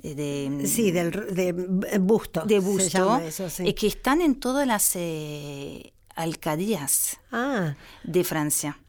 [0.01, 1.51] de Sí, del de
[1.99, 2.43] busto.
[2.45, 3.63] de busto eso, sí.
[3.67, 8.79] y que están en todas las eh, alcaldías Ah, de Francia.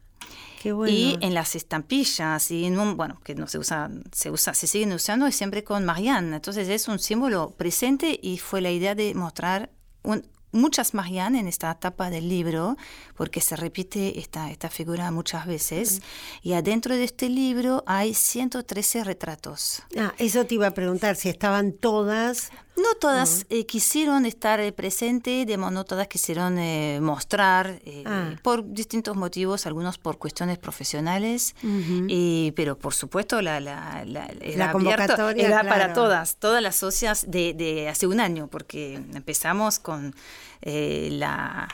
[0.65, 0.91] Qué bueno.
[0.91, 4.65] Y en las estampillas, y en un- bueno, que no se usa, se usa, se
[4.65, 6.35] siguen usando y siempre con Marianne.
[6.37, 9.69] Entonces es un símbolo presente y fue la idea de mostrar
[10.01, 12.77] un- muchas Marianne en esta etapa del libro,
[13.15, 16.01] porque se repite esta, esta figura muchas veces.
[16.41, 19.83] Y adentro de este libro hay 113 retratos.
[19.99, 22.49] Ah, eso te iba a preguntar, si estaban todas.
[22.77, 28.31] No todas eh, quisieron estar eh, presentes, digamos, no todas quisieron eh, mostrar, eh, Ah.
[28.43, 34.71] por distintos motivos, algunos por cuestiones profesionales, y- pero por supuesto la, la, la, era
[34.71, 35.69] abierto- convocatoria, era claro.
[35.69, 40.13] para todas, todas las socias de, de hace un año, porque empezamos con
[40.61, 41.67] eh, la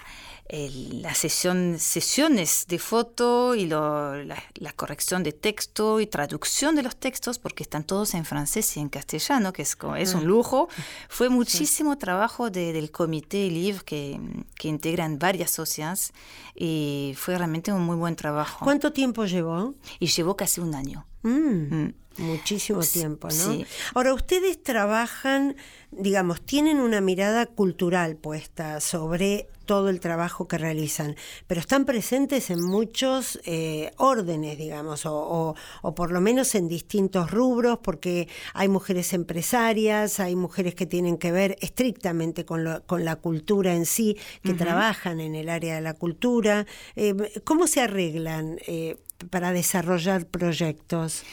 [0.54, 6.76] el- la sesión, sesiones de foto y lo- la, la corrección de texto y traducción
[6.76, 10.26] de los textos, porque están todos en francés y en castellano, que es, es un
[10.26, 10.68] lujo.
[11.08, 14.20] Fue muchísimo trabajo de- del comité LIV que,
[14.56, 16.12] que integran varias socias
[16.54, 18.66] y fue realmente un muy buen trabajo.
[18.66, 19.74] ¿Cuánto tiempo llevó?
[20.00, 21.06] Y llevó casi un año.
[21.24, 21.32] Mm,
[21.76, 21.94] Mm.
[22.18, 23.34] Muchísimo tiempo, ¿no?
[23.34, 23.66] sí.
[23.96, 25.56] Ahora, ustedes trabajan,
[25.92, 31.16] digamos, tienen una mirada cultural puesta sobre todo el trabajo que realizan,
[31.48, 36.68] pero están presentes en muchos eh, órdenes, digamos, o, o- o por lo menos en
[36.68, 42.84] distintos rubros, porque hay mujeres empresarias, hay mujeres que tienen que ver estrictamente con, lo-
[42.86, 46.66] con la cultura en sí, que trabajan en el área de la cultura.
[46.96, 48.98] Eh, ¿Cómo se arreglan eh,
[49.30, 51.24] para desarrollar proyectos?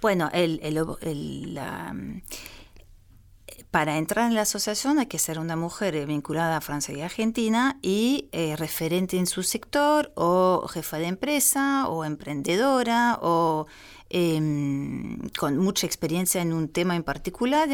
[0.00, 1.94] Bueno, el, el el, la,
[3.70, 7.02] para entrar en la asociación hay que ser una mujer eh, vinculada a Francia y
[7.02, 13.66] Argentina y eh, referente en su sector o jefa de empresa o emprendedora o
[14.10, 17.68] em, con mucha experiencia en un tema en particular.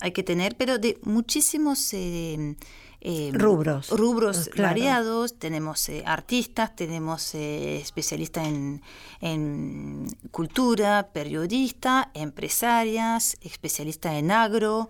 [0.00, 1.92] Hay que tener, pero de muchísimos...
[1.94, 2.54] em,
[3.00, 3.88] em, Rubros.
[3.90, 4.68] Rubros Claro.
[4.70, 8.82] variados tenemos eh, artistas, tenemos eh, especialistas en,
[9.20, 14.88] en cultura, periodistas, empresarias, especialistas en agro,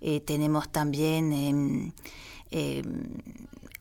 [0.00, 1.92] eh, tenemos también em,
[2.50, 2.84] em,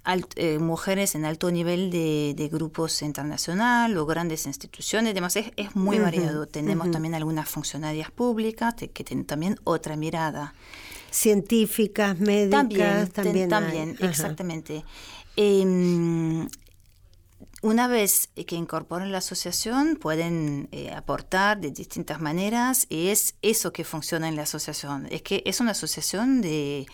[0.03, 5.51] alt- eh, mujeres en alto nivel de, de grupos internacionales o grandes instituciones, además es,
[5.55, 6.47] es muy variado.
[6.47, 10.53] Tenemos también algunas funcionarias públicas que tienen también otra mirada.
[11.11, 13.95] científicas, médicas, También, también.
[13.95, 14.83] ten- exactamente.
[15.37, 16.47] Em,
[17.65, 23.73] una vez que incorporan la asociación, pueden eh, aportar de distintas maneras y es eso
[23.73, 25.07] que funciona en la asociación.
[25.09, 26.85] Es que es una asociación de,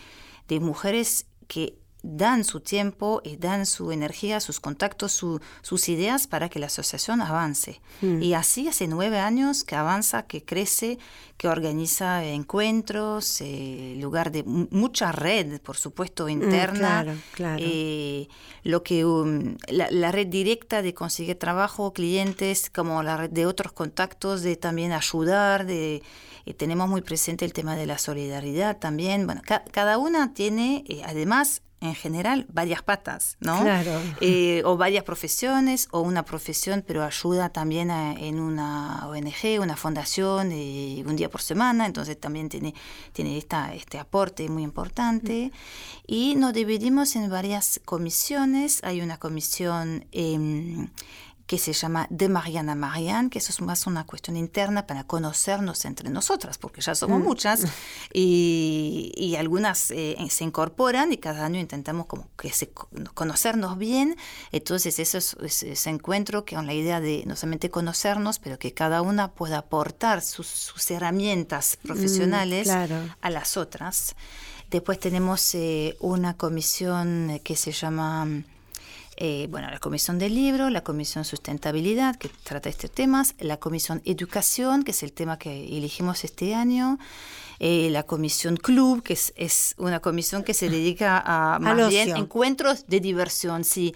[0.48, 6.26] de mujeres que dan su tiempo y dan su energía, sus contactos, su- sus ideas
[6.26, 7.80] para que la asociación avance.
[8.00, 10.98] Y así hace nueve años que avanza, que crece,
[11.36, 17.02] que organiza encuentros, eh, lugar de mu- mucha red, por supuesto, interna.
[17.04, 17.62] claro, claro.
[17.64, 18.28] Eh,
[18.64, 23.46] lo que um, la, la red directa de conseguir trabajo, clientes, como la red de
[23.46, 26.02] otros contactos, de también ayudar, de
[26.46, 29.26] eh, tenemos muy presente el tema de la solidaridad también.
[29.26, 33.60] Bueno, ca- cada una tiene, eh, además, en general, varias patas, ¿no?
[33.60, 34.00] Claro.
[34.20, 39.76] Eh, o varias profesiones, o una profesión, pero ayuda también a- en una ONG, una
[39.76, 42.72] fundación, eh, un día por semana, entonces también tiene,
[43.12, 45.50] tiene esta, este aporte muy importante.
[46.06, 48.80] Y nos dividimos en varias comisiones.
[48.84, 50.88] Hay una comisión em,
[51.52, 55.04] que se llama De Mariana a Marianne, que eso es más una cuestión interna para
[55.04, 57.64] conocernos entre nosotras, porque ya somos muchas,
[58.14, 62.70] y, y algunas eh, se incorporan y cada año intentamos como que se,
[63.12, 64.16] conocernos bien.
[64.50, 68.58] Entonces eso es, es- ese encuentro que con la idea de no solamente conocernos, pero
[68.58, 72.96] que cada una pueda aportar sus, sus herramientas profesionales claro.
[73.20, 74.16] a las otras.
[74.70, 78.26] Después tenemos eh, una comisión que se llama
[79.16, 84.00] Eh, bueno, la Comisión del Libro, la Comisión Sustentabilidad, que trata estos temas, la Comisión
[84.04, 86.98] Educación, que es el tema que elegimos este año,
[87.58, 92.16] eh, la Comisión Club, que es, es, una comisión que se dedica a más bien
[92.16, 93.94] encuentros de diversión, sí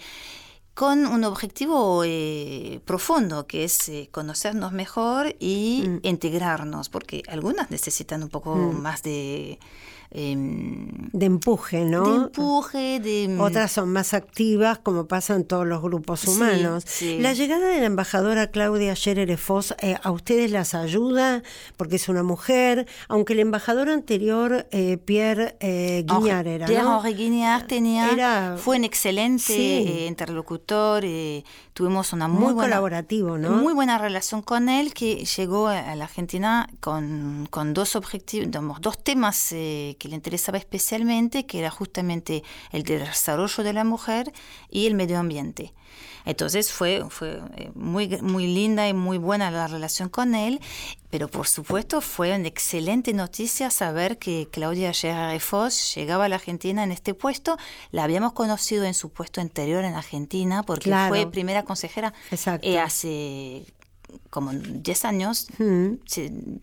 [0.77, 6.01] con un objetivo eh, profundo, que es eh, conocernos mejor y mm.
[6.03, 8.83] integrarnos, porque algunas necesitan un poco mm.
[8.83, 9.59] más de
[10.11, 12.09] Em, de empuje, ¿no?
[12.09, 13.29] De empuje, de...
[13.29, 16.85] Mm, Otras son más activas, como pasa en todos los grupos humanos.
[17.19, 21.43] La llegada de la embajadora Claudia Scherer Foss eh, a ustedes las ayuda
[21.77, 27.67] porque es una mujer, aunque el embajador anterior, eh, Pierre eh, Guignard, era, Pierre Guignard
[27.67, 31.05] tenía, fue un excelente interlocutor,
[31.73, 33.51] tuvimos una muy, buena, colaborativo, ¿no?
[33.51, 38.49] Muy buena relación con él, que llegó a la Argentina con, con dos objetivos,
[38.81, 39.53] dos temas
[39.97, 42.43] que le interesaba especialmente, que era justamente
[42.73, 44.33] el desarrollo de la mujer
[44.71, 45.73] y el medio ambiente.
[46.25, 50.61] Entonces fue, fue eh, muy, muy linda y muy buena la relación con él,
[51.09, 56.35] pero por supuesto fue una excelente noticia saber que Claudia Gerard Foss llegaba a la
[56.35, 57.57] Argentina en este puesto.
[57.93, 62.13] La habíamos conocido en su puesto anterior en Argentina porque fue primera consejera
[62.61, 63.65] eh, hace
[64.31, 65.49] como 10 años,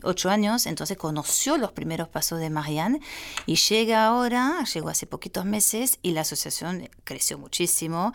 [0.04, 3.00] 8 años, entonces conoció los primeros pasos de Marianne
[3.46, 8.14] y llega ahora, llegó hace poquitos meses y la asociación creció muchísimo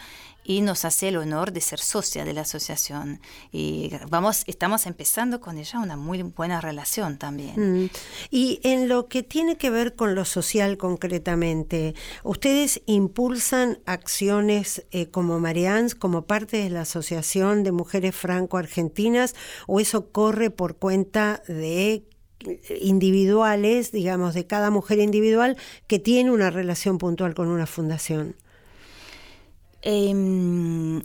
[0.49, 3.21] y nos hace el honor de ser socia de la asociación.
[3.53, 7.85] Y vamos, estamos empezando con ella una muy buena relación también.
[7.85, 7.91] Mm.
[8.31, 11.95] Y en lo que tiene que ver con lo social concretamente,
[12.25, 19.35] ¿ustedes impulsan acciones eh, como Marians, como parte de la Asociación de Mujeres Franco-Argentinas,
[19.67, 22.05] o eso corre por cuenta de
[22.41, 28.35] eh, individuales, digamos, de cada mujer individual que tiene una relación puntual con una fundación?
[29.83, 31.03] ¿En,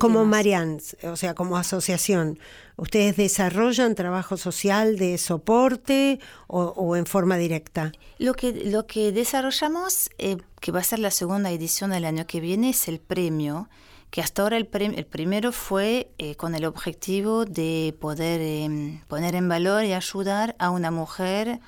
[0.00, 2.38] como Marians, o sea, como asociación,
[2.76, 7.92] ¿ustedes desarrollan trabajo social de soporte o, en forma directa?
[8.18, 12.26] Lo que, lo que desarrollamos, eh, que va a ser la segunda edición del año
[12.26, 13.68] que viene, es el premio,
[14.10, 19.34] que hasta ahora el, el primero fue eh, con el objetivo de poder em, poner
[19.34, 21.60] en valor y ayudar a una mujer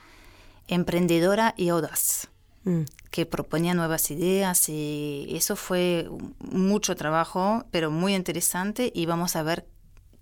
[0.68, 2.29] emprendedora y audaz.
[2.64, 2.83] Mm.
[3.14, 6.10] Que proponía nuevas ideas y eso fue
[6.40, 9.68] mucho trabajo, pero muy interesante y vamos a ver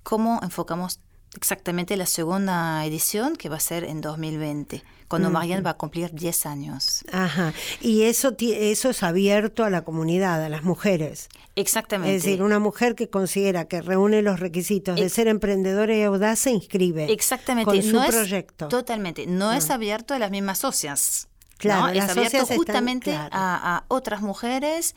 [0.03, 1.01] cómo enfocamos
[1.35, 6.13] exactamente la segunda edición que va a ser en 2020, cuando Marianne va a cumplir
[6.13, 7.03] 10 años.
[7.11, 11.31] Ajá, y eso, eso es abierto a la comunidad, a las mujeres.
[11.57, 12.15] Exactamente.
[12.15, 16.41] Es decir, una mujer que considera que reúne los requisitos de ser emprendedora y audaz
[16.41, 17.11] se inscribe.
[17.11, 17.71] Exactamente.
[17.71, 18.69] Con su proyecto.
[18.69, 19.27] totalmente.
[19.27, 19.75] No es ah.
[19.77, 21.31] abierto a las mismas socias.
[21.63, 24.97] Claro, es abierto justamente a, otras mujeres,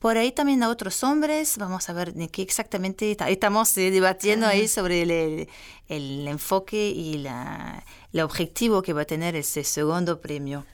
[0.00, 1.56] por ahí también a otros hombres.
[1.56, 5.02] Vamos a ver de qué exactamente estamos eh, debatiendo ahí sobre
[5.88, 10.66] el, enfoque y la, el objetivo que va a tener ese segundo premio.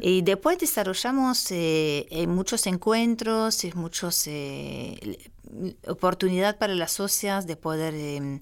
[0.00, 5.18] Y después desarrollamos eh, muchos encuentros, muchas eh,
[5.86, 8.40] oportunidades para las socias de poder em,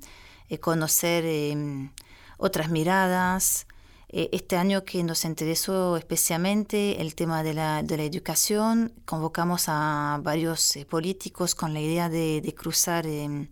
[0.61, 1.91] conocer em,
[2.39, 3.66] otras miradas,
[4.13, 9.65] eh, este año que nos interesó especialmente el tema de la, de la educación, convocamos
[9.69, 13.49] a varios eh, políticos con la idea de, cruzar, em,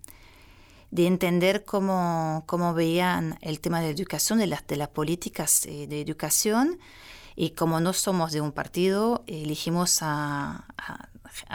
[0.90, 5.64] de entender cómo, cómo, veían el tema de la educación, de las, de las políticas
[5.64, 6.78] eh, de educación.
[7.36, 10.66] Y como no somos de un partido, elegimos a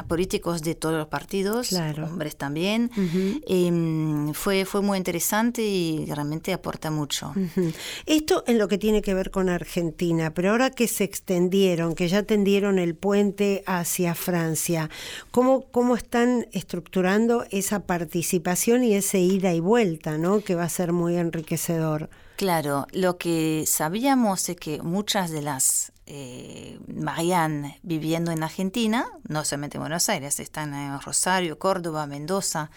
[0.07, 2.91] políticos de todos los partidos, hombres también.
[3.47, 7.33] Em, fue, fue muy interesante y realmente aporta mucho.
[8.05, 12.07] Esto en lo que tiene que ver con Argentina, pero ahora que se extendieron, que
[12.07, 14.89] ya tendieron el puente hacia Francia,
[15.31, 20.41] ¿cómo, cómo están estructurando esa participación y ese ida y vuelta, ¿no?
[20.41, 22.09] que va a ser muy enriquecedor?
[22.35, 29.43] Claro, lo que sabíamos es que muchas de las eh, Marianne viviendo en Argentina, no
[29.43, 32.69] solamente en Buenos Aires, están en Rosario, Córdoba, Mendoza,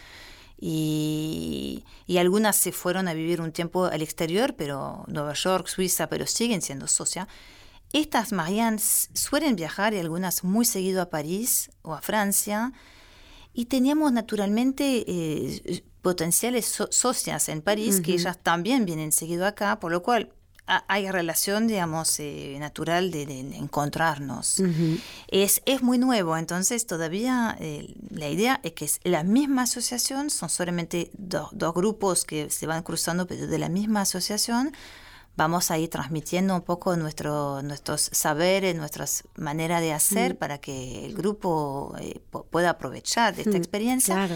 [0.61, 1.85] y,
[2.18, 6.62] algunas se fueron a vivir un tiempo al exterior, pero Nueva York, Suiza, pero siguen
[6.62, 7.29] siendo socias.
[7.93, 12.72] Estas Marianne suelen viajar y algunas muy seguido a París o a Francia,
[13.53, 19.91] y teníamos naturalmente eh, potenciales socias en París, que ellas también vienen seguido acá, por
[19.91, 20.33] lo cual
[20.86, 23.22] hay relación, digamos, eh, natural de,
[23.56, 24.62] encontrarnos.
[25.28, 30.30] es, es muy nuevo, entonces todavía eh, la idea es que es la misma asociación,
[30.30, 34.72] son solamente dos grupos que se van cruzando, pero de la misma asociación,
[35.38, 41.06] vamos a ir transmitiendo un poco nuestro, nuestros saberes, nuestras maneras de hacer para que
[41.06, 44.28] el grupo eh, pueda aprovechar de esta experiencia.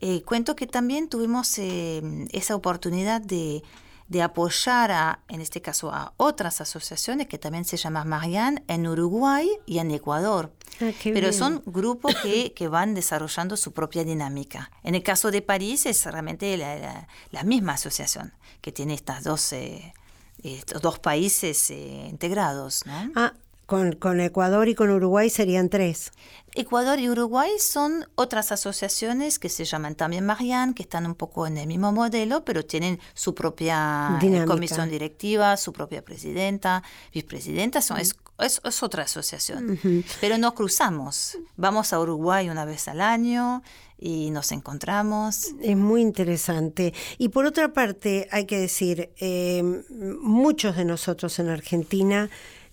[0.00, 3.62] Eh, cuento que también tuvimos eh, esa oportunidad de,
[4.08, 8.86] de apoyar a, en este caso, a otras asociaciones que también se llaman Marianne en
[8.86, 10.52] Uruguay y en Ecuador.
[10.80, 14.70] Ah, Pero son grupos que, que, van desarrollando su propia dinámica.
[14.82, 19.52] En el caso de París es realmente la, la, misma asociación que tiene estas dos,
[19.52, 19.94] eh,
[20.42, 22.84] estos dos países eh, integrados.
[22.86, 23.10] ¿no?
[23.16, 23.32] Ah,
[23.64, 26.12] con, con, Ecuador y con Uruguay serían tres.
[26.56, 31.46] Ecuador y Uruguay son otras asociaciones que se llaman también Marianne, que están un poco
[31.46, 36.82] en el mismo modelo, pero tienen su propia eh, comisión directiva, su propia presidenta,
[37.12, 39.78] vicepresidenta, son, es, es, otra asociación.
[40.20, 41.36] Pero no cruzamos.
[41.56, 43.62] Vamos a Uruguay una vez al año
[43.98, 45.48] y nos encontramos.
[45.60, 46.94] Es muy interesante.
[47.18, 52.30] Y por otra parte, hay que decir, eh, muchos de nosotros en Argentina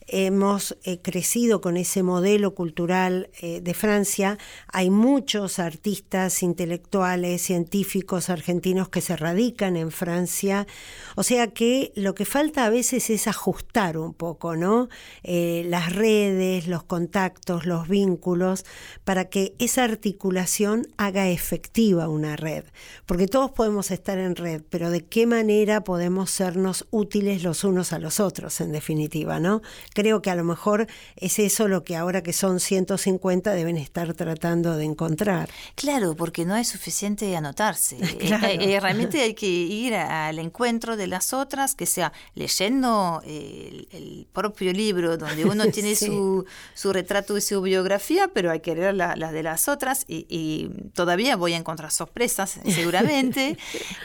[0.08, 4.38] hemos eh, crecido con ese modelo cultural eh, de Francia.
[4.68, 10.68] Hay muchos artistas, intelectuales, científicos argentinos que se radican en Francia.
[11.16, 14.90] O sea que lo que falta a veces es ajustar un poco, ¿no?
[15.24, 18.66] Eh, las redes, los contactos, los vínculos,
[19.04, 22.66] para que esa articulación haga efectiva una red.
[23.06, 27.94] Porque todos podemos estar en red, pero de qué manera podemos sernos útiles los unos
[27.94, 29.62] a los otros, en definitiva, ¿no?
[29.94, 34.14] Creo que a lo mejor es eso lo que ahora que son 150 deben estar
[34.14, 35.50] tratando de encontrar.
[35.76, 37.98] Claro, porque no es suficiente anotarse.
[38.44, 44.28] Eh, eh, realmente hay que ir al encuentro de las otras, que sea leyendo el,
[44.34, 48.96] propio libro donde uno tiene su, su, retrato y su biografía, pero hay que leer
[48.96, 53.58] las la de las otras y, todavía voy a encontrar sorpresas seguramente.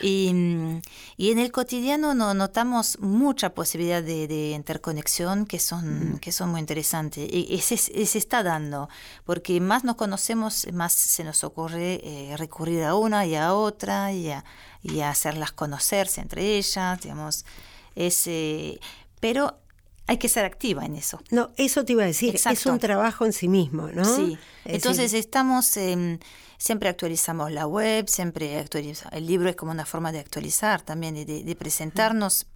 [0.03, 0.33] y,
[1.17, 5.78] y, en el cotidiano no, notamos mucha posibilidad de, de interconexión que son
[6.21, 7.29] que son muy interesantes.
[7.31, 8.89] Y, se, está dando,
[9.25, 14.13] porque más nos conocemos, más se nos ocurre eh, recurrir a una y a otra
[14.13, 14.45] y a,
[14.83, 17.45] y hacerlas conocerse entre ellas, digamos.
[17.95, 18.81] Es, eh,
[19.21, 19.59] pero
[20.07, 21.21] hay que ser activa en eso.
[21.31, 24.05] No, eso te iba a decir, es un trabajo en sí mismo, ¿no?
[24.05, 25.67] Sí, entonces estamos,
[26.57, 31.15] siempre actualizamos la web, siempre actualizamos, el libro es como una forma de actualizar también,
[31.15, 32.47] de, de presentarnos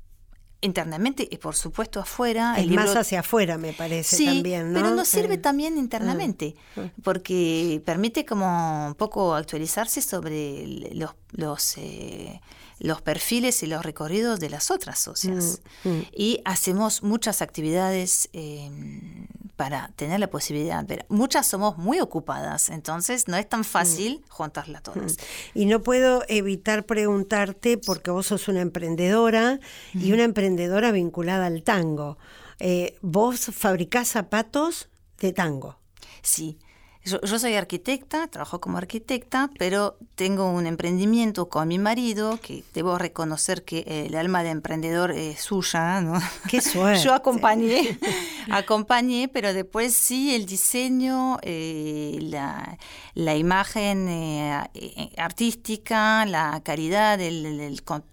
[0.63, 2.55] internamente y por supuesto afuera.
[2.59, 4.73] Es más hacia afuera, me parece sí, también.
[4.73, 6.91] Pero nos sirve también internamente, ah, ah.
[7.03, 12.41] porque permite como un poco actualizarse sobre los, los eh,
[12.79, 15.61] los perfiles y los recorridos de las otras socias.
[15.85, 16.07] Mm, mm.
[16.13, 23.29] Y hacemos muchas actividades em, para tener la posibilidad, pero muchas somos muy ocupadas, entonces
[23.29, 24.31] no es tan fácil mm.
[24.31, 25.17] juntarlas todas.
[25.55, 29.61] Y no puedo evitar preguntarte, porque vos sos una emprendedora
[29.95, 32.19] y una emprendedora vinculada al tango.
[32.59, 35.79] Eh, ¿Vos fabricás zapatos de tango?
[36.23, 36.59] Sí.
[37.05, 42.97] Yo, soy arquitecta, trabajo como arquitecta, pero tengo un emprendimiento con mi marido, que debo
[42.97, 46.21] reconocer que el alma de emprendedor es suya, ¿no?
[46.49, 47.03] Qué suerte.
[47.03, 47.99] Yo acompañé,
[48.53, 52.79] acompañé, pero después sí el diseño, eh, la,
[53.15, 57.61] la, imagen eh, eh, artística, la caridad, el,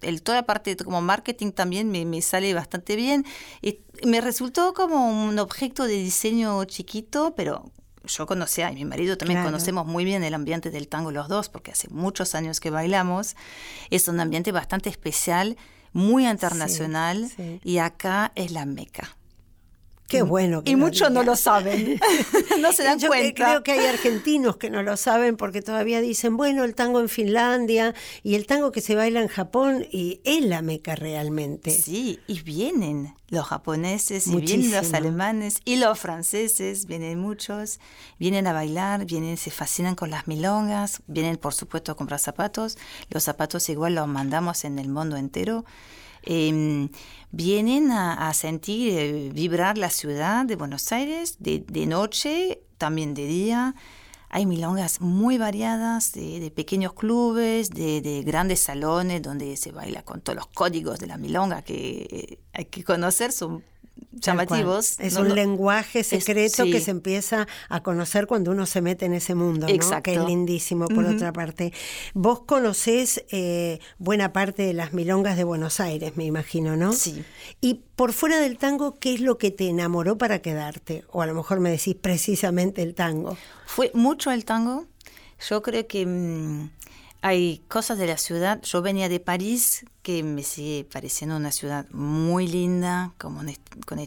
[0.02, 3.24] el, toda la parte como marketing también me, me sale bastante bien.
[3.62, 7.72] Y me resultó como un objeto de diseño chiquito, pero
[8.06, 11.50] yo conocía, y mi marido también conocemos muy bien el ambiente del tango los dos,
[11.50, 13.36] porque hace muchos años que bailamos.
[13.90, 15.58] Es un ambiente bastante especial,
[15.94, 17.32] muy internacional,
[17.64, 19.16] y acá es la meca.
[20.10, 20.64] Qué bueno.
[20.66, 22.00] y muchos no lo saben,
[22.60, 23.46] no se dan Yo cuenta.
[23.46, 27.10] Creo que hay argentinos que no lo saben porque todavía dicen, bueno, el tango en
[27.10, 27.94] Finlandia
[28.24, 31.70] y el tango que se baila en Japón y es la meca realmente.
[31.70, 37.80] Sí, y vienen los japoneses y vienen los alemanes y los franceses, vienen muchos,
[38.18, 42.80] vienen a bailar, vienen, se fascinan con las milongas, vienen por supuesto a comprar zapatos,
[43.10, 45.66] los zapatos igual los mandamos en el mundo entero.
[46.24, 46.90] Em,
[47.32, 53.76] vienen a, sentir, eh, vibrar la ciudad de Buenos Aires de, noche, también de día.
[54.30, 60.36] Hay milongas muy variadas, de, pequeños clubes, de, grandes salones donde se baila con todos
[60.36, 63.32] los códigos de la milonga que hay que conocer,
[64.20, 65.00] llamativos.
[65.00, 69.36] Es un lenguaje secreto que se empieza a conocer cuando uno se mete en ese
[69.36, 70.04] mundo, ¿no?
[70.04, 71.74] que es lindísimo por otra parte.
[72.14, 76.94] Vos conocés eh, buena parte de las milongas de Buenos Aires, me imagino, ¿no?
[76.94, 77.24] Sí.
[77.62, 81.04] Y por fuera del tango, ¿qué es lo que te enamoró para quedarte?
[81.12, 83.38] O a lo mejor me decís precisamente el tango.
[83.66, 84.86] Fue mucho el tango.
[85.50, 86.06] Yo creo que...
[86.06, 86.70] Mm,
[87.22, 88.62] hay cosas de la ciudad.
[88.64, 93.42] Yo venía de París, que me sigue pareciendo una ciudad muy linda, como
[93.86, 94.00] con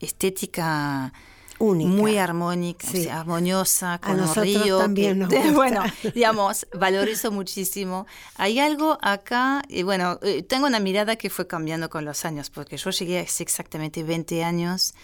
[0.00, 1.12] estética
[1.60, 4.78] muy armónica, armoniosa, con un río.
[4.78, 5.82] También bueno,
[6.14, 8.06] digamos, valorizo muchísimo.
[8.36, 12.50] Hay algo acá, y bueno, eh, tengo una mirada que fue cambiando con los años,
[12.50, 14.94] porque yo llegué hace exactamente 20 años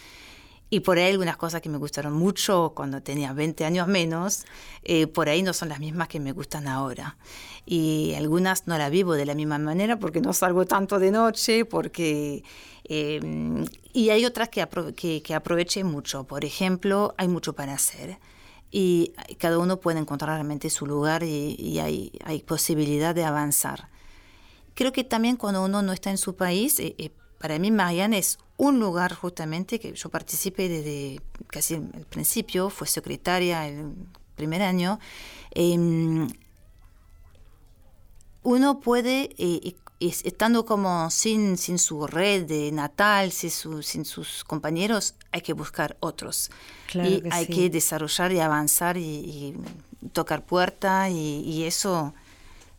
[0.75, 4.45] y por ahí algunas cosas que me gustaron mucho cuando tenía 20 años menos,
[4.83, 7.17] eh, por ahí no son las mismas que me gustan ahora.
[7.65, 11.65] Y algunas no las vivo de la misma manera porque no salgo tanto de noche,
[11.65, 12.43] porque...
[12.83, 14.67] Em, y hay otras que,
[15.23, 16.25] que, aproveché mucho.
[16.25, 18.19] Por ejemplo, hay mucho para hacer
[18.73, 23.91] y cada uno puede encontrar realmente su lugar y, hay, hay, posibilidad de avanzar.
[24.75, 27.13] Creo que también cuando uno no está en su país, eh, eh,
[27.45, 32.87] para mí Marianne es un lugar justamente que yo participé desde casi el principio, fue
[32.87, 33.93] secretaria el
[34.35, 34.99] primer año.
[35.51, 36.27] Em,
[38.45, 43.51] uno puede, eh, estando como sin, sin su red de natal, sin,
[43.83, 46.51] sin sus compañeros, hay que buscar otros.
[46.95, 49.55] y hay que desarrollar y avanzar y,
[50.15, 52.15] tocar puerta y, eso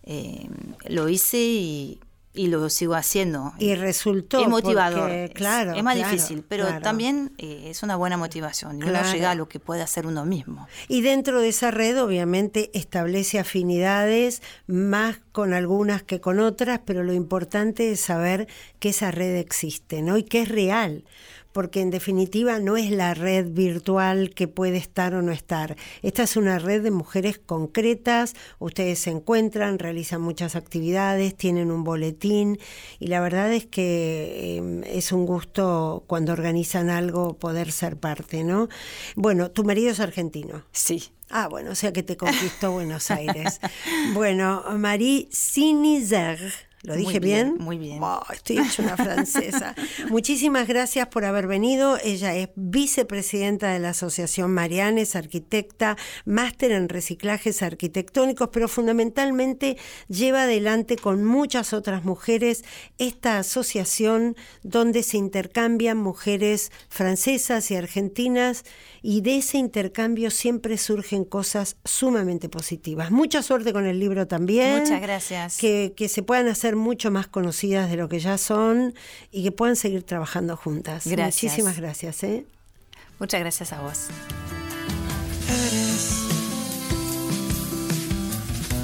[0.01, 0.49] eh,
[0.87, 1.99] lo hice y
[2.35, 3.53] y lo sigo haciendo.
[3.57, 4.39] Y resultó.
[4.39, 5.31] Es motivador.
[5.33, 5.73] claro.
[5.73, 8.79] Es, más difícil, pero también eh, es una buena motivación.
[8.79, 10.67] Y uno llega a lo que puede hacer uno mismo.
[10.87, 17.03] Y dentro de esa red, obviamente, establece afinidades más con algunas que con otras, pero
[17.03, 18.47] lo importante es saber
[18.79, 20.17] que esa red existe, ¿no?
[20.17, 21.03] Y que es real
[21.55, 25.77] porque en definitiva no es la red virtual que puede estar o no estar.
[26.01, 31.85] Esta es una red de mujeres concretas, ustedes se encuentran, realizan muchas actividades, tienen un
[31.85, 32.59] boletín
[32.99, 38.43] y la verdad es que em, es un gusto cuando organizan algo poder ser parte,
[38.43, 38.67] ¿no?
[39.15, 40.65] Bueno, tu marido es argentino.
[40.73, 41.05] Sí.
[41.29, 43.61] Ah, bueno, o sea que te conquistó Buenos Aires.
[44.13, 47.99] bueno, Marie Sinizer ¿Lo dije bien, Muy bien.
[48.33, 49.75] estoy hecha una francesa.
[50.09, 51.97] Muchísimas gracias por haber venido.
[52.03, 59.77] Ella es vicepresidenta de la Asociación Marianes, arquitecta, máster en reciclajes arquitectónicos, pero fundamentalmente
[60.07, 62.63] lleva adelante con muchas otras mujeres
[62.97, 68.63] esta asociación donde se intercambian mujeres francesas y argentinas
[69.07, 73.11] y de ese intercambio siempre surgen cosas sumamente positivas.
[73.11, 74.79] Mucha suerte con el libro también.
[74.79, 75.57] Muchas gracias.
[75.59, 78.95] Que, que se puedan hacer mucho más conocidas de lo que ya son
[79.29, 81.05] y que puedan seguir trabajando juntas.
[81.05, 82.23] Muchísimas gracias.
[82.23, 82.47] ¿eh?
[83.19, 84.07] Muchas gracias a vos.
[85.49, 86.21] Eres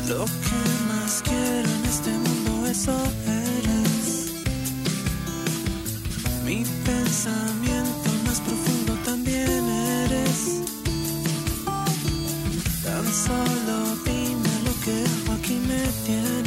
[0.07, 2.95] lo que más quiero en este mundo, eso
[3.26, 4.34] eres
[6.45, 8.11] mi pensamiento
[12.84, 15.03] Tan solo dime lo que
[15.34, 16.41] aquí me tienes.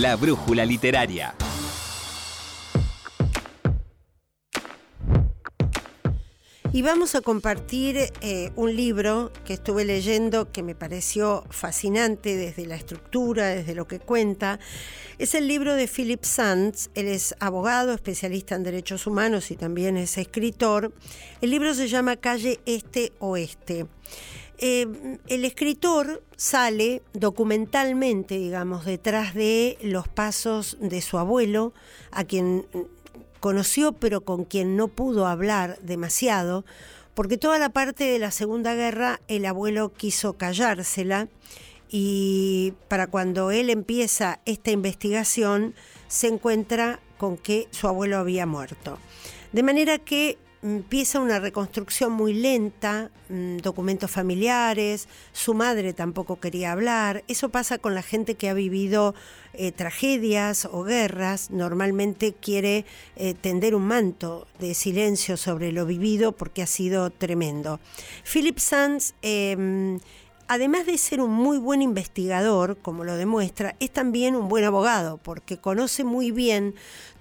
[0.00, 1.34] La Brújula Literaria.
[6.72, 12.64] Y vamos a compartir eh, un libro que estuve leyendo que me pareció fascinante desde
[12.66, 14.60] la estructura, desde lo que cuenta.
[15.18, 16.90] Es el libro de Philip Sands.
[16.94, 20.92] Él es abogado, especialista en derechos humanos y también es escritor.
[21.40, 23.86] El libro se llama Calle Este Oeste.
[24.58, 31.72] Eh, el escritor sale documentalmente, digamos, detrás de los pasos de su abuelo,
[32.10, 32.66] a quien
[33.38, 36.64] conoció pero con quien no pudo hablar demasiado,
[37.14, 41.28] porque toda la parte de la Segunda Guerra el abuelo quiso callársela
[41.88, 45.74] y para cuando él empieza esta investigación
[46.06, 48.98] se encuentra con que su abuelo había muerto.
[49.52, 56.72] De manera que empieza una reconstrucción muy lenta, mm, documentos familiares, su madre tampoco quería
[56.72, 59.14] hablar, eso pasa con la gente que ha vivido
[59.54, 62.84] eh, tragedias o guerras, normalmente quiere
[63.16, 67.80] eh, tender un manto de silencio sobre lo vivido porque ha sido tremendo.
[68.24, 69.98] Philip Sands em,
[70.48, 75.18] además de ser un muy buen investigador, como lo demuestra, es también un buen abogado,
[75.18, 76.74] porque conoce muy bien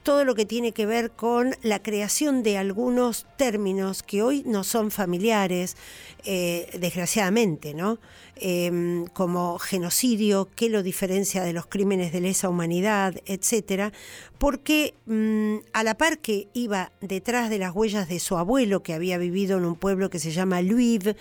[0.07, 4.63] todo lo que tiene que ver con la creación de algunos términos que hoy no
[4.63, 5.75] son familiares,
[6.23, 7.99] eh, desgraciadamente, ¿no?
[8.37, 13.91] Em, como genocidio, qué lo diferencia de los crímenes de lesa humanidad, etcétera,
[14.37, 18.93] porque mm, a la par que iba detrás de las huellas de su abuelo, que
[18.93, 21.15] había vivido en un pueblo que se llama Lviv,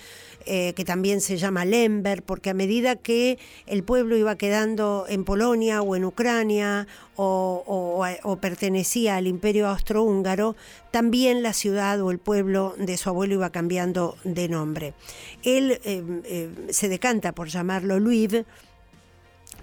[0.45, 5.25] eh, que también se llama Lemberg, porque a medida que el pueblo iba quedando en
[5.25, 10.57] Polonia o en Ucrania o, pertenecía al imperio austrohúngaro,
[10.91, 14.95] también la ciudad o el pueblo de su abuelo iba cambiando de nombre.
[15.43, 18.45] Él eh, eh, se decanta por llamarlo Lviv,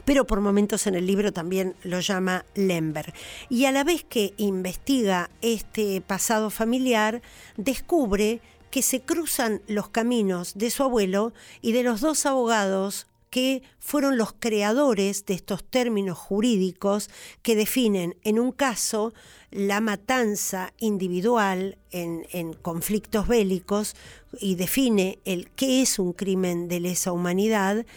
[0.05, 3.13] pero por momentos en el libro también lo llama Lemberg.
[3.49, 7.21] Y a la vez que investiga este pasado familiar,
[7.57, 11.31] descubre que se cruzan los caminos de su abuelo
[11.61, 17.09] y de los dos abogados que fueron los creadores de estos términos jurídicos
[17.41, 19.11] que definen en un caso
[19.49, 23.95] la matanza individual en, en, conflictos bélicos
[24.39, 27.87] y define el qué es un crimen de lesa humanidad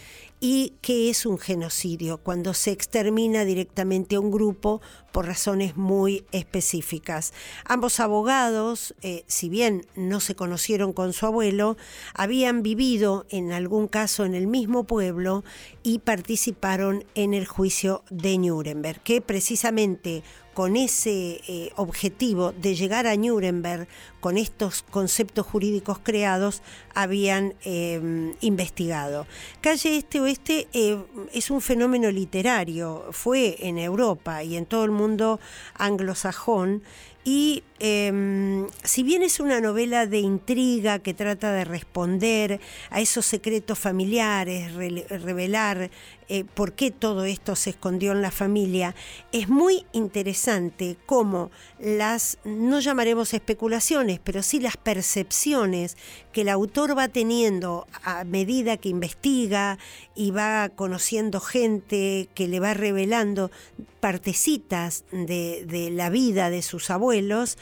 [0.41, 4.81] y qué es un genocidio, cuando se extermina directamente a un grupo
[5.13, 7.33] por razones muy específicas.
[7.65, 11.77] Ambos abogados, eh, si bien no se conocieron con su abuelo,
[12.15, 15.43] habían vivido en algún caso en el mismo pueblo
[15.83, 20.23] y participaron en el juicio de Nuremberg, que precisamente
[20.57, 23.89] con ese eh, objetivo de llegar a Nuremberg
[24.21, 26.63] con estos conceptos jurídicos creados
[26.95, 29.27] habían eh, investigado.
[29.61, 30.97] Calle Este Oeste eh,
[31.35, 35.41] es un fenómeno literario, fue en Europa y en todo el mundo
[35.75, 36.83] anglosajón
[37.29, 43.27] y em, si bien es una novela de intriga que trata de responder a esos
[43.27, 45.91] secretos familiares, revelar
[46.29, 48.95] eh, por qué todo esto se escondió en la familia,
[49.31, 55.97] es muy interesante cómo las, no llamaremos especulaciones, pero sí las percepciones
[56.33, 59.79] que el autor va teniendo a medida que investiga
[60.15, 63.53] y va conociendo gente que le va revelando
[64.01, 67.57] partecitas de, de la vida de sus abuelos,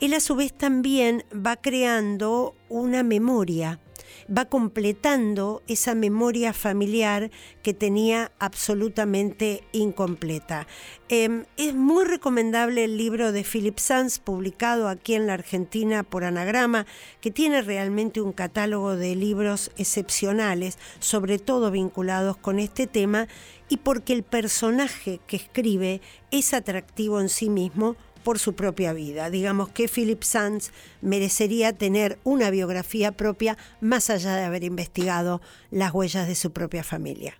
[0.00, 3.80] él a su vez también va creando una memoria
[4.28, 7.30] va completando esa memoria familiar
[7.62, 10.66] que tenía absolutamente incompleta.
[11.08, 16.24] Em, es muy recomendable el libro de Philip Sanz, publicado aquí en la Argentina por
[16.24, 16.86] Anagrama,
[17.20, 23.28] que tiene realmente un catálogo de libros excepcionales, sobre todo vinculados con este tema,
[23.68, 26.00] y porque el personaje que escribe
[26.30, 29.30] es atractivo en sí mismo, por su propia vida.
[29.30, 30.72] Digamos que Philip Sands
[31.02, 36.82] merecería tener una biografía propia más allá de haber investigado las huellas de su propia
[36.82, 37.34] familia.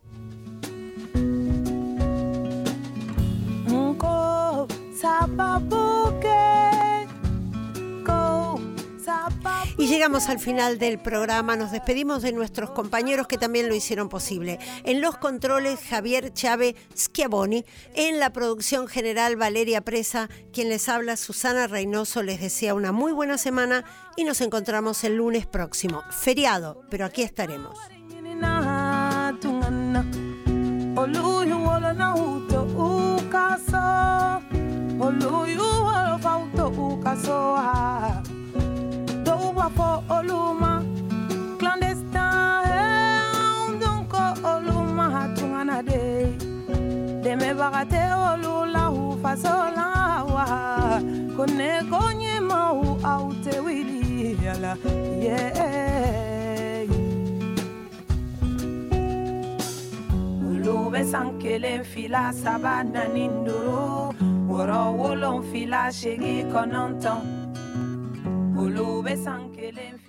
[9.76, 14.08] Y llegamos al final del programa, nos despedimos de nuestros compañeros que también lo hicieron
[14.08, 14.58] posible.
[14.84, 21.16] En los controles, Javier Chávez Schiavoni, en la producción general, Valeria Presa, quien les habla,
[21.16, 23.84] Susana Reynoso, les desea una muy buena semana
[24.16, 26.02] y nos encontramos el lunes próximo.
[26.10, 27.78] Feriado, pero aquí estaremos.
[39.76, 40.72] Fo oluma.
[41.58, 44.12] Clandestin eh, donc
[44.52, 46.02] oluma hatungana de.
[47.24, 49.88] Dɛmɛbaga tɛ olu la u faso la
[50.34, 50.44] wa
[51.36, 52.78] ko ne ko ɲɛmaw
[53.12, 53.24] aw
[54.44, 54.72] yala
[55.24, 56.84] yeah.
[60.50, 64.12] olu bɛ san kelen fila saba naani duuru
[64.48, 65.82] wɔɔrɔ wolonfila
[68.54, 70.03] Colubes ángeles